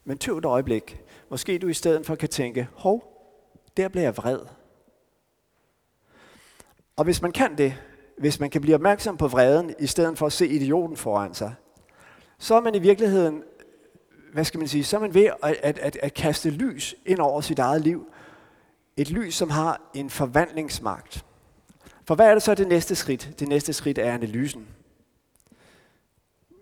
Men 0.03 0.17
tøv 0.17 0.37
et 0.37 0.45
øjeblik. 0.45 1.01
Måske 1.29 1.57
du 1.59 1.67
i 1.67 1.73
stedet 1.73 2.05
for 2.05 2.15
kan 2.15 2.29
tænke, 2.29 2.67
hov, 2.73 3.11
der 3.77 3.87
bliver 3.87 4.03
jeg 4.03 4.17
vred. 4.17 4.39
Og 6.95 7.03
hvis 7.03 7.21
man 7.21 7.31
kan 7.31 7.57
det, 7.57 7.81
hvis 8.17 8.39
man 8.39 8.49
kan 8.49 8.61
blive 8.61 8.75
opmærksom 8.75 9.17
på 9.17 9.27
vreden, 9.27 9.73
i 9.79 9.87
stedet 9.87 10.17
for 10.17 10.25
at 10.25 10.33
se 10.33 10.47
idioten 10.47 10.97
foran 10.97 11.33
sig, 11.33 11.55
så 12.37 12.55
er 12.55 12.61
man 12.61 12.75
i 12.75 12.79
virkeligheden, 12.79 13.43
hvad 14.33 14.43
skal 14.45 14.57
man 14.57 14.67
sige, 14.67 14.83
så 14.83 14.97
er 14.97 15.01
man 15.01 15.13
ved 15.13 15.29
at, 15.43 15.55
at, 15.63 15.79
at, 15.79 15.97
at 16.01 16.13
kaste 16.13 16.49
lys 16.49 16.95
ind 17.05 17.19
over 17.19 17.41
sit 17.41 17.59
eget 17.59 17.81
liv. 17.81 18.07
Et 18.97 19.09
lys, 19.09 19.35
som 19.35 19.49
har 19.49 19.81
en 19.93 20.09
forvandlingsmagt. 20.09 21.25
For 22.07 22.15
hvad 22.15 22.27
er 22.27 22.33
det 22.33 22.43
så 22.43 22.55
det 22.55 22.67
næste 22.67 22.95
skridt? 22.95 23.39
Det 23.39 23.47
næste 23.47 23.73
skridt 23.73 23.97
er 23.97 24.13
analysen. 24.13 24.67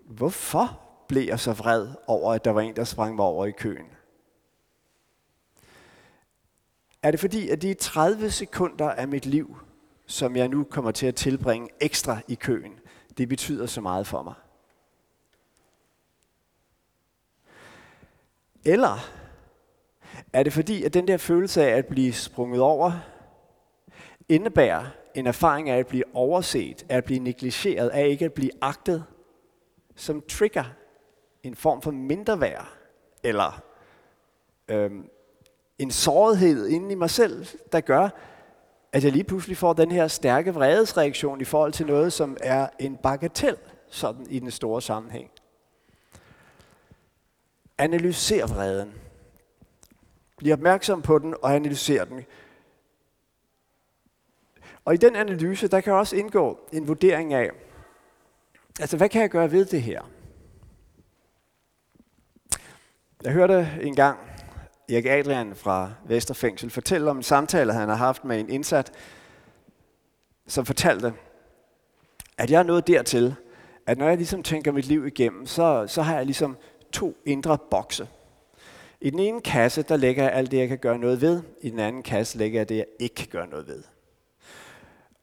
Hvorfor 0.06 0.80
blev 1.08 1.24
jeg 1.24 1.40
så 1.40 1.54
vred 1.54 1.88
over, 2.08 2.34
at 2.34 2.46
der 2.46 2.52
var 2.52 2.62
en, 2.62 2.76
der 2.76 2.84
sprang 2.84 3.16
mig 3.16 3.26
over 3.26 3.46
i 3.46 3.52
køen? 3.52 3.86
Er 7.04 7.12
det 7.12 7.20
fordi, 7.20 7.50
at 7.50 7.62
de 7.62 7.74
30 7.74 8.32
sekunder 8.32 8.90
af 8.90 9.08
mit 9.08 9.26
liv, 9.26 9.58
som 10.14 10.36
jeg 10.36 10.48
nu 10.48 10.64
kommer 10.64 10.92
til 10.92 11.08
at 11.08 11.16
tilbringe 11.16 11.70
ekstra 11.82 12.20
i 12.28 12.36
køen, 12.36 12.80
det 13.18 13.30
betyder 13.30 13.66
så 13.66 13.82
meget 13.82 14.08
for 14.08 14.24
mig? 14.24 14.34
Eller 18.66 19.10
er 20.34 20.44
det 20.44 20.54
fordi, 20.54 20.84
at 20.84 20.94
den 20.94 21.08
der 21.08 21.18
følelse 21.18 21.64
af 21.64 21.78
at 21.78 21.86
blive 21.86 22.14
sprunget 22.14 22.62
over, 22.62 22.92
indebærer 24.30 24.86
en 25.16 25.28
erfaring 25.28 25.70
af 25.70 25.78
at 25.78 25.88
blive 25.88 26.04
overset, 26.14 26.86
af 26.90 26.98
at 26.98 27.04
blive 27.04 27.20
negligeret, 27.20 27.90
af 27.90 28.08
ikke 28.08 28.26
at 28.26 28.34
blive 28.34 28.52
agtet, 28.62 29.06
som 29.96 30.22
trigger 30.30 30.64
en 31.44 31.56
form 31.56 31.82
for 31.82 31.92
mindre 31.92 32.42
værd, 32.42 32.68
eller 33.24 33.64
øhm, 34.68 35.10
en 35.78 35.92
sårighed 35.92 36.68
inde 36.68 36.92
i 36.92 36.96
mig 36.96 37.10
selv, 37.10 37.46
der 37.72 37.82
gør, 37.82 38.10
at 38.94 39.04
jeg 39.04 39.12
lige 39.12 39.24
pludselig 39.24 39.58
får 39.58 39.74
den 39.74 39.92
her 39.92 40.08
stærke 40.08 40.54
vredesreaktion 40.54 41.42
i 41.42 41.44
forhold 41.44 41.74
til 41.74 41.86
noget, 41.86 42.14
som 42.14 42.38
er 42.42 42.68
en 42.80 42.98
bagatel, 42.98 43.58
sådan 43.90 44.26
i 44.30 44.40
den 44.40 44.52
store 44.52 44.82
sammenhæng. 44.82 45.32
Analyser 47.78 48.48
vreden. 48.48 48.94
Bliv 50.38 50.54
opmærksom 50.54 51.02
på 51.02 51.20
den 51.20 51.36
og 51.42 51.56
analyser 51.56 52.06
den. 52.06 52.26
Og 54.86 54.94
i 54.94 54.98
den 54.98 55.16
analyse, 55.16 55.68
der 55.68 55.82
kan 55.82 55.94
også 55.94 56.16
indgå 56.16 56.60
en 56.72 56.88
vurdering 56.88 57.34
af, 57.34 57.50
altså 58.80 58.98
hvad 58.98 59.10
kan 59.10 59.22
jeg 59.22 59.30
gøre 59.30 59.52
ved 59.52 59.66
det 59.66 59.82
her? 59.82 60.02
Jeg 63.24 63.34
hørte 63.34 63.80
engang 63.82 64.33
Erik 64.90 65.06
Adrian 65.06 65.56
fra 65.56 65.92
Vesterfængsel 66.06 66.70
fortælle 66.70 67.10
om 67.10 67.18
en 67.18 67.24
samtale, 67.24 67.74
han 67.74 67.90
har 67.90 67.96
haft 67.96 68.26
med 68.26 68.40
en 68.40 68.50
indsat, 68.50 68.92
som 70.48 70.66
fortalte, 70.66 71.14
at 72.38 72.52
jeg 72.52 72.60
er 72.60 72.64
nået 72.64 72.88
dertil, 72.88 73.36
at 73.86 73.98
når 73.98 74.08
jeg 74.08 74.18
ligesom 74.18 74.44
tænker 74.44 74.72
mit 74.72 74.86
liv 74.86 75.08
igennem, 75.08 75.46
så, 75.46 75.86
så 75.88 76.02
har 76.02 76.16
jeg 76.16 76.26
ligesom 76.26 76.58
to 76.92 77.18
indre 77.26 77.58
bokse. 77.72 78.08
I 79.02 79.10
den 79.10 79.20
ene 79.20 79.42
kasse, 79.42 79.82
der 79.82 79.98
lægger 79.98 80.24
jeg 80.24 80.34
alt 80.34 80.52
det, 80.52 80.58
jeg 80.58 80.68
kan 80.68 80.78
gøre 80.78 80.98
noget 80.98 81.22
ved. 81.22 81.42
I 81.62 81.70
den 81.70 81.80
anden 81.80 82.04
kasse 82.04 82.38
lægger 82.38 82.60
jeg 82.60 82.70
det, 82.70 82.78
jeg 82.78 82.86
ikke 83.00 83.16
kan 83.16 83.28
gøre 83.28 83.48
noget 83.48 83.68
ved. 83.68 83.84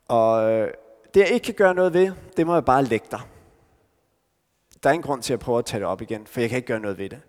Og 0.08 0.52
øh, 0.52 0.72
det, 1.14 1.20
jeg 1.20 1.28
ikke 1.28 1.44
kan 1.44 1.54
gøre 1.54 1.74
noget 1.74 1.94
ved, 1.94 2.12
det 2.36 2.46
må 2.46 2.54
jeg 2.54 2.64
bare 2.64 2.84
lægge 2.84 3.06
der. 3.10 3.28
Der 4.82 4.88
er 4.88 4.94
ingen 4.94 5.06
grund 5.06 5.22
til 5.22 5.32
at 5.32 5.40
prøve 5.40 5.58
at 5.58 5.64
tage 5.64 5.80
det 5.80 5.88
op 5.88 6.02
igen, 6.02 6.26
for 6.26 6.40
jeg 6.40 6.48
kan 6.48 6.56
ikke 6.56 6.66
gøre 6.66 6.80
noget 6.80 6.98
ved 6.98 7.08
det. 7.08 7.20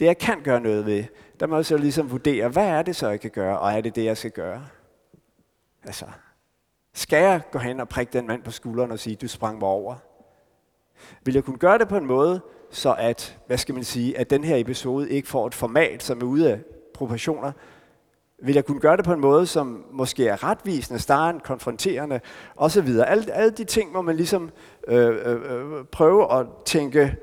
Det, 0.00 0.06
jeg 0.06 0.18
kan 0.18 0.42
gøre 0.42 0.60
noget 0.60 0.86
ved, 0.86 1.04
der 1.40 1.46
må 1.46 1.56
jeg 1.56 1.66
så 1.66 1.76
ligesom 1.76 2.10
vurdere, 2.10 2.48
hvad 2.48 2.66
er 2.66 2.82
det 2.82 2.96
så, 2.96 3.08
jeg 3.08 3.20
kan 3.20 3.30
gøre, 3.30 3.58
og 3.58 3.72
er 3.72 3.80
det 3.80 3.96
det, 3.96 4.04
jeg 4.04 4.16
skal 4.16 4.30
gøre? 4.30 4.66
Altså, 5.84 6.06
skal 6.94 7.22
jeg 7.22 7.40
gå 7.52 7.58
hen 7.58 7.80
og 7.80 7.88
prikke 7.88 8.12
den 8.12 8.26
mand 8.26 8.42
på 8.42 8.50
skulderen 8.50 8.90
og 8.90 8.98
sige, 8.98 9.16
du 9.16 9.28
sprang 9.28 9.58
mig 9.58 9.68
over? 9.68 9.94
Vil 11.24 11.34
jeg 11.34 11.44
kunne 11.44 11.58
gøre 11.58 11.78
det 11.78 11.88
på 11.88 11.96
en 11.96 12.06
måde, 12.06 12.40
så 12.70 12.94
at, 12.98 13.38
hvad 13.46 13.58
skal 13.58 13.74
man 13.74 13.84
sige, 13.84 14.18
at 14.18 14.30
den 14.30 14.44
her 14.44 14.56
episode 14.56 15.10
ikke 15.10 15.28
får 15.28 15.46
et 15.46 15.54
format, 15.54 16.02
som 16.02 16.20
er 16.20 16.24
ude 16.24 16.52
af 16.52 16.60
proportioner, 16.94 17.52
vil 18.42 18.54
jeg 18.54 18.64
kunne 18.64 18.80
gøre 18.80 18.96
det 18.96 19.04
på 19.04 19.12
en 19.12 19.20
måde, 19.20 19.46
som 19.46 19.84
måske 19.92 20.28
er 20.28 20.44
retvisende, 20.44 21.00
starren, 21.00 21.40
konfronterende 21.40 22.20
osv. 22.56 22.88
Alle, 23.06 23.32
alle 23.32 23.50
de 23.50 23.64
ting 23.64 23.92
må 23.92 24.02
man 24.02 24.16
ligesom 24.16 24.50
øh, 24.88 25.16
øh, 25.26 25.52
øh, 25.52 25.84
prøve 25.84 26.32
at 26.40 26.46
tænke 26.64 27.16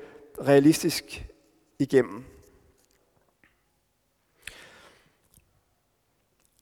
realistisk 0.46 1.26
igennem. 1.78 2.24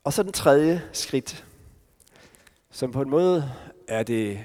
Og 0.05 0.13
så 0.13 0.23
den 0.23 0.33
tredje 0.33 0.89
skridt, 0.93 1.47
som 2.71 2.93
på 2.93 3.03
en 3.03 3.11
måde 3.11 3.53
er 3.89 4.03
det, 4.03 4.45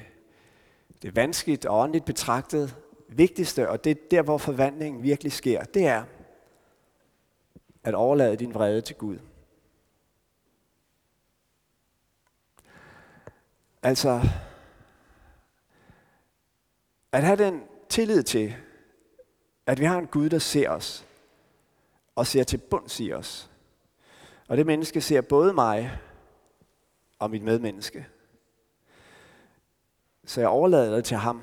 det 1.02 1.16
vanskeligt 1.16 1.66
og 1.66 1.80
åndeligt 1.80 2.06
betragtet 2.06 2.76
vigtigste, 3.08 3.70
og 3.70 3.84
det 3.84 3.90
er 3.92 3.96
der, 4.12 4.22
hvor 4.22 4.38
forvandlingen 4.38 5.04
virkelig 5.04 5.32
sker, 5.32 5.64
det 5.64 5.88
er 5.88 6.04
at 7.84 7.94
overlade 7.94 8.38
din 8.38 8.54
vrede 8.54 8.82
til 8.82 8.96
Gud. 8.96 9.20
Altså, 13.84 14.22
at 17.12 17.24
have 17.24 17.38
den 17.38 17.64
tillid 17.90 18.24
til, 18.24 18.56
at 19.66 19.80
vi 19.80 19.86
har 19.86 19.98
en 19.98 20.08
Gud, 20.08 20.30
der 20.30 20.40
ser 20.40 20.70
os, 20.70 21.06
og 22.16 22.28
ser 22.28 22.44
til 22.44 22.58
bunds 22.58 23.00
i 23.00 23.14
os. 23.14 23.50
Og 24.48 24.58
det 24.58 24.66
menneske 24.66 25.02
ser 25.02 25.22
både 25.22 25.54
mig 25.54 26.00
og 27.20 27.32
mit 27.32 27.44
medmenneske. 27.44 28.08
Så 30.26 30.42
jeg 30.42 30.50
overlader 30.50 30.96
det 30.96 31.06
til 31.06 31.18
ham 31.18 31.42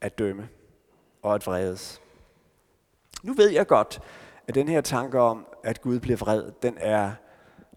at 0.00 0.18
dømme 0.18 0.48
og 1.22 1.34
at 1.34 1.46
vredes. 1.46 2.02
Nu 3.22 3.32
ved 3.32 3.50
jeg 3.50 3.66
godt, 3.66 4.00
at 4.48 4.54
den 4.54 4.68
her 4.68 4.80
tanke 4.80 5.20
om, 5.20 5.46
at 5.64 5.80
Gud 5.80 6.00
bliver 6.00 6.16
vred, 6.16 6.52
den 6.62 6.78
er, 6.80 7.12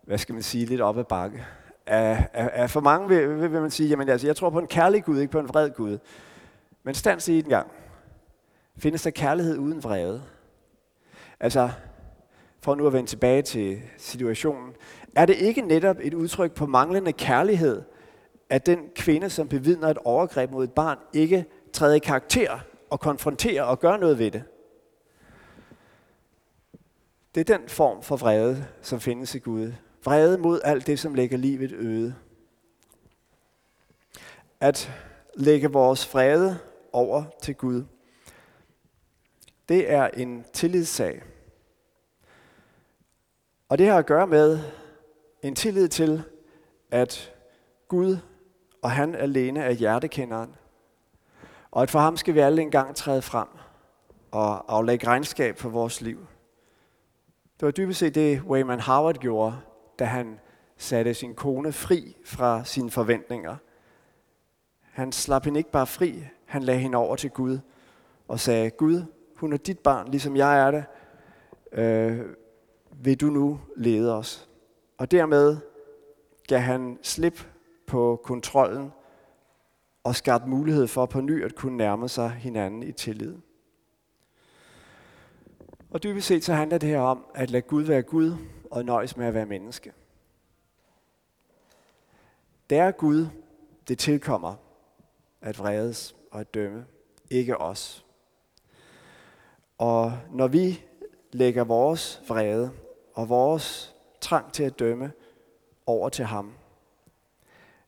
hvad 0.03 0.17
skal 0.17 0.33
man 0.33 0.43
sige, 0.43 0.65
lidt 0.65 0.81
op 0.81 0.97
ad 0.97 1.03
bakke. 1.03 1.45
Er, 1.85 2.23
er, 2.33 2.67
for 2.67 2.79
mange 2.79 3.07
vil, 3.07 3.29
vil, 3.41 3.51
vil 3.51 3.61
man 3.61 3.71
sige, 3.71 3.89
jamen 3.89 4.09
altså, 4.09 4.27
jeg 4.27 4.35
tror 4.35 4.49
på 4.49 4.59
en 4.59 4.67
kærlig 4.67 5.03
Gud, 5.03 5.19
ikke 5.19 5.31
på 5.31 5.39
en 5.39 5.49
vred 5.49 5.69
Gud. 5.69 5.97
Men 6.83 6.95
stand 6.95 7.19
sig 7.19 7.37
i 7.37 7.41
den 7.41 7.49
gang. 7.49 7.71
Findes 8.77 9.03
der 9.03 9.09
kærlighed 9.09 9.57
uden 9.57 9.83
vrede? 9.83 10.23
Altså, 11.39 11.71
for 12.63 12.75
nu 12.75 12.87
at 12.87 12.93
vende 12.93 13.09
tilbage 13.09 13.41
til 13.41 13.81
situationen, 13.97 14.73
er 15.15 15.25
det 15.25 15.35
ikke 15.35 15.61
netop 15.61 15.97
et 16.01 16.13
udtryk 16.13 16.53
på 16.53 16.65
manglende 16.65 17.13
kærlighed, 17.13 17.81
at 18.49 18.65
den 18.65 18.79
kvinde, 18.95 19.29
som 19.29 19.47
bevidner 19.47 19.87
et 19.87 19.97
overgreb 19.97 20.51
mod 20.51 20.63
et 20.63 20.71
barn, 20.71 20.97
ikke 21.13 21.45
træder 21.73 21.95
i 21.95 21.99
karakter 21.99 22.59
og 22.89 22.99
konfronterer 22.99 23.63
og 23.63 23.79
gør 23.79 23.97
noget 23.97 24.19
ved 24.19 24.31
det? 24.31 24.43
Det 27.35 27.49
er 27.49 27.57
den 27.57 27.69
form 27.69 28.03
for 28.03 28.15
vrede, 28.15 28.65
som 28.81 28.99
findes 28.99 29.35
i 29.35 29.39
Gud. 29.39 29.73
Vrede 30.03 30.37
mod 30.37 30.59
alt 30.63 30.87
det, 30.87 30.99
som 30.99 31.13
lægger 31.13 31.37
livet 31.37 31.71
øde. 31.71 32.15
At 34.59 34.91
lægge 35.35 35.71
vores 35.71 36.13
vrede 36.13 36.59
over 36.93 37.23
til 37.41 37.55
Gud, 37.55 37.83
det 39.69 39.91
er 39.91 40.07
en 40.07 40.45
tillidssag. 40.53 41.23
Og 43.73 43.79
det 43.79 43.87
har 43.87 43.97
at 43.97 44.05
gøre 44.05 44.27
med 44.27 44.59
en 45.41 45.55
tillid 45.55 45.87
til, 45.87 46.23
at 46.91 47.33
Gud 47.87 48.17
og 48.81 48.91
han 48.91 49.15
alene 49.15 49.59
er 49.59 49.71
hjertekenderen. 49.71 50.55
Og 51.71 51.83
at 51.83 51.91
for 51.91 51.99
ham 51.99 52.17
skal 52.17 52.33
vi 52.33 52.39
alle 52.39 52.61
engang 52.61 52.95
træde 52.95 53.21
frem 53.21 53.47
og 54.31 54.75
aflægge 54.75 55.07
regnskab 55.07 55.57
for 55.57 55.69
vores 55.69 56.01
liv. 56.01 56.17
Det 57.59 57.65
var 57.65 57.71
dybest 57.71 57.99
set 57.99 58.15
det, 58.15 58.41
Wayman 58.41 58.79
Howard 58.79 59.15
gjorde, 59.15 59.55
da 59.99 60.05
han 60.05 60.39
satte 60.77 61.13
sin 61.13 61.35
kone 61.35 61.71
fri 61.71 62.17
fra 62.25 62.63
sine 62.63 62.91
forventninger. 62.91 63.55
Han 64.81 65.11
slap 65.11 65.45
hende 65.45 65.59
ikke 65.59 65.71
bare 65.71 65.87
fri, 65.87 66.23
han 66.45 66.63
lagde 66.63 66.79
hende 66.79 66.97
over 66.97 67.15
til 67.15 67.29
Gud 67.29 67.59
og 68.27 68.39
sagde, 68.39 68.69
Gud, 68.69 69.03
hun 69.35 69.53
er 69.53 69.57
dit 69.57 69.79
barn, 69.79 70.07
ligesom 70.07 70.35
jeg 70.35 70.59
er 70.67 70.71
det. 70.71 70.85
Øh, 71.71 72.25
vil 72.95 73.21
du 73.21 73.25
nu 73.25 73.59
lede 73.75 74.17
os? 74.17 74.49
Og 74.97 75.11
dermed 75.11 75.57
gav 76.47 76.59
han 76.59 76.99
slip 77.01 77.47
på 77.87 78.21
kontrollen 78.23 78.91
og 80.03 80.15
skabte 80.15 80.49
mulighed 80.49 80.87
for 80.87 81.05
på 81.05 81.21
ny 81.21 81.45
at 81.45 81.55
kunne 81.55 81.77
nærme 81.77 82.09
sig 82.09 82.29
hinanden 82.29 82.83
i 82.83 82.91
tillid. 82.91 83.35
Og 85.91 86.03
dybest 86.03 86.27
set 86.27 86.43
så 86.43 86.53
handler 86.53 86.77
det 86.77 86.89
her 86.89 86.99
om 86.99 87.25
at 87.35 87.49
lade 87.49 87.61
Gud 87.61 87.83
være 87.83 88.01
Gud 88.01 88.35
og 88.71 88.85
nøjes 88.85 89.17
med 89.17 89.25
at 89.25 89.33
være 89.33 89.45
menneske. 89.45 89.93
Det 92.69 92.77
er 92.77 92.91
Gud, 92.91 93.27
det 93.87 93.97
tilkommer 93.99 94.55
at 95.41 95.59
vredes 95.59 96.15
og 96.31 96.39
at 96.39 96.53
dømme, 96.53 96.85
ikke 97.29 97.57
os. 97.57 98.05
Og 99.77 100.13
når 100.31 100.47
vi 100.47 100.83
lægger 101.31 101.63
vores 101.63 102.21
vrede 102.27 102.71
og 103.13 103.29
vores 103.29 103.95
trang 104.21 104.53
til 104.53 104.63
at 104.63 104.79
dømme 104.79 105.11
over 105.85 106.09
til 106.09 106.25
ham, 106.25 106.53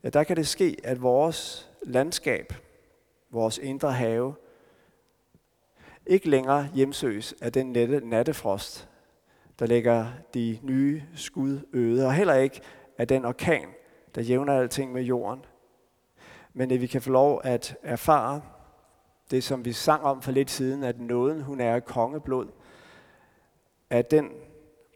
ja, 0.04 0.10
der 0.10 0.24
kan 0.24 0.38
det 0.38 0.48
ske, 0.48 0.78
at 0.84 1.02
vores 1.02 1.72
landskab, 1.84 2.54
vores 3.30 3.58
indre 3.58 3.94
have, 3.94 4.36
ikke 6.06 6.30
længere 6.30 6.70
hjemsøges 6.74 7.36
af 7.42 7.54
den 7.54 7.72
nette, 7.72 8.10
nattefrost, 8.10 8.90
der 9.60 9.66
lægger 9.66 10.08
de 10.34 10.60
nye 10.64 11.04
skud 11.16 11.60
øde, 11.74 12.06
og 12.06 12.14
heller 12.14 12.34
ikke 12.34 12.62
af 12.98 13.08
den 13.08 13.26
orkan, 13.26 13.68
der 14.16 14.22
jævner 14.22 14.60
alting 14.60 14.92
med 14.92 15.02
jorden. 15.02 15.46
Men 16.54 16.72
at 16.72 16.82
vi 16.82 16.88
kan 16.88 17.02
få 17.02 17.12
lov 17.12 17.42
at 17.44 17.78
erfare 17.84 18.42
det, 19.32 19.44
som 19.44 19.66
vi 19.66 19.72
sang 19.72 20.04
om 20.04 20.22
for 20.22 20.32
lidt 20.32 20.52
siden, 20.52 20.84
at 20.84 21.00
nåden, 21.00 21.42
hun 21.42 21.62
er 21.62 21.80
kongeblod, 21.80 22.48
at 23.90 24.12
den 24.12 24.32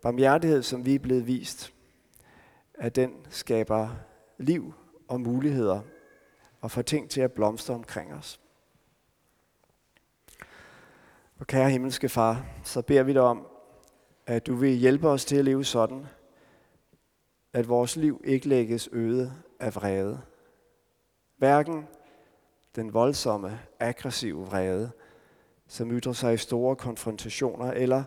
barmhjertighed, 0.01 0.63
som 0.63 0.85
vi 0.85 0.95
er 0.95 0.99
blevet 0.99 1.27
vist, 1.27 1.73
at 2.73 2.95
den 2.95 3.13
skaber 3.29 3.89
liv 4.37 4.73
og 5.07 5.21
muligheder 5.21 5.81
og 6.61 6.71
får 6.71 6.81
ting 6.81 7.09
til 7.09 7.21
at 7.21 7.31
blomstre 7.31 7.73
omkring 7.73 8.13
os. 8.13 8.39
Og 11.39 11.47
kære 11.47 11.69
himmelske 11.69 12.09
far, 12.09 12.45
så 12.63 12.81
beder 12.81 13.03
vi 13.03 13.13
dig 13.13 13.21
om, 13.21 13.47
at 14.27 14.47
du 14.47 14.55
vil 14.55 14.69
hjælpe 14.69 15.09
os 15.09 15.25
til 15.25 15.35
at 15.35 15.45
leve 15.45 15.65
sådan, 15.65 16.05
at 17.53 17.69
vores 17.69 17.95
liv 17.95 18.21
ikke 18.23 18.47
lægges 18.47 18.89
øde 18.91 19.33
af 19.59 19.75
vrede. 19.75 20.21
Hverken 21.37 21.87
den 22.75 22.93
voldsomme, 22.93 23.59
aggressive 23.79 24.45
vrede, 24.45 24.91
som 25.67 25.91
ytrer 25.91 26.13
sig 26.13 26.33
i 26.33 26.37
store 26.37 26.75
konfrontationer, 26.75 27.71
eller 27.71 28.03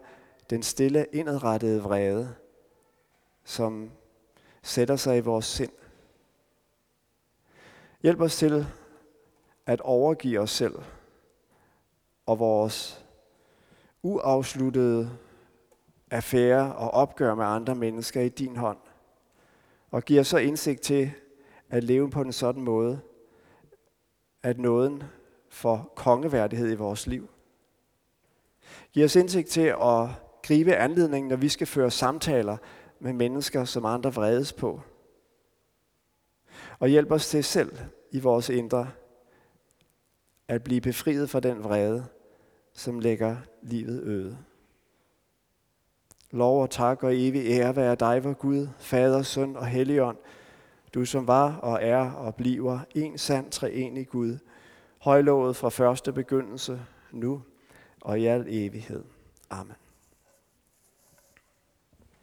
den 0.53 0.63
stille, 0.63 1.07
indadrettede 1.13 1.83
vrede, 1.83 2.35
som 3.45 3.91
sætter 4.63 4.97
sig 4.97 5.17
i 5.17 5.21
vores 5.21 5.45
sind. 5.45 5.73
Hjælp 8.03 8.21
os 8.21 8.37
til 8.37 8.67
at 9.67 9.81
overgive 9.81 10.41
os 10.41 10.51
selv 10.51 10.75
og 12.27 12.39
vores 12.39 13.05
uafsluttede 14.03 15.19
affære 16.11 16.75
og 16.75 16.91
opgør 16.91 17.35
med 17.35 17.45
andre 17.45 17.75
mennesker 17.75 18.21
i 18.21 18.29
din 18.29 18.57
hånd. 18.57 18.79
Og 19.91 20.03
giv 20.03 20.21
os 20.21 20.27
så 20.27 20.39
indsigt 20.39 20.81
til 20.81 21.13
at 21.71 21.85
leve 21.85 22.11
på 22.11 22.21
en 22.21 22.33
sådan 22.33 22.63
måde, 22.63 23.01
at 24.43 24.59
nåden 24.59 25.03
får 25.49 25.93
kongeværdighed 25.97 26.73
i 26.73 26.75
vores 26.75 27.07
liv. 27.07 27.29
Giv 28.93 29.05
os 29.05 29.17
indsigt 29.17 29.49
til 29.49 29.75
at 29.83 30.09
gribe 30.43 30.77
anledningen, 30.77 31.29
når 31.29 31.37
vi 31.37 31.49
skal 31.49 31.67
føre 31.67 31.91
samtaler 31.91 32.57
med 33.01 33.13
mennesker, 33.13 33.65
som 33.65 33.85
andre 33.85 34.15
vredes 34.15 34.53
på. 34.53 34.81
Og 36.79 36.89
hjælp 36.89 37.11
os 37.11 37.29
til 37.29 37.45
selv 37.45 37.79
i 38.11 38.21
vores 38.21 38.49
indre 38.49 38.91
at 40.49 40.65
blive 40.65 40.81
befriet 40.81 41.31
fra 41.31 41.41
den 41.41 41.65
vrede, 41.65 42.07
som 42.73 43.01
lægger 43.01 43.37
livet 43.63 44.03
øde. 44.03 44.39
Lov 46.31 46.63
og 46.63 46.71
tak 46.71 47.03
og 47.03 47.17
evig 47.17 47.47
ære 47.47 47.77
være 47.77 47.95
dig, 47.95 48.25
vor 48.25 48.33
Gud, 48.33 48.69
Fader, 48.79 49.23
Søn 49.23 49.57
og 49.57 49.67
Helligånd, 49.67 50.17
du 50.95 51.05
som 51.05 51.27
var 51.27 51.57
og 51.57 51.79
er 51.83 52.11
og 52.11 52.35
bliver 52.35 52.79
en 52.95 53.19
sand 53.19 53.51
treenig 53.51 54.09
Gud, 54.09 54.39
højlovet 54.99 55.57
fra 55.57 55.69
første 55.69 56.13
begyndelse, 56.13 56.81
nu 57.11 57.43
og 58.01 58.21
i 58.21 58.27
al 58.27 58.45
evighed. 58.49 59.05
Amen. 59.51 59.75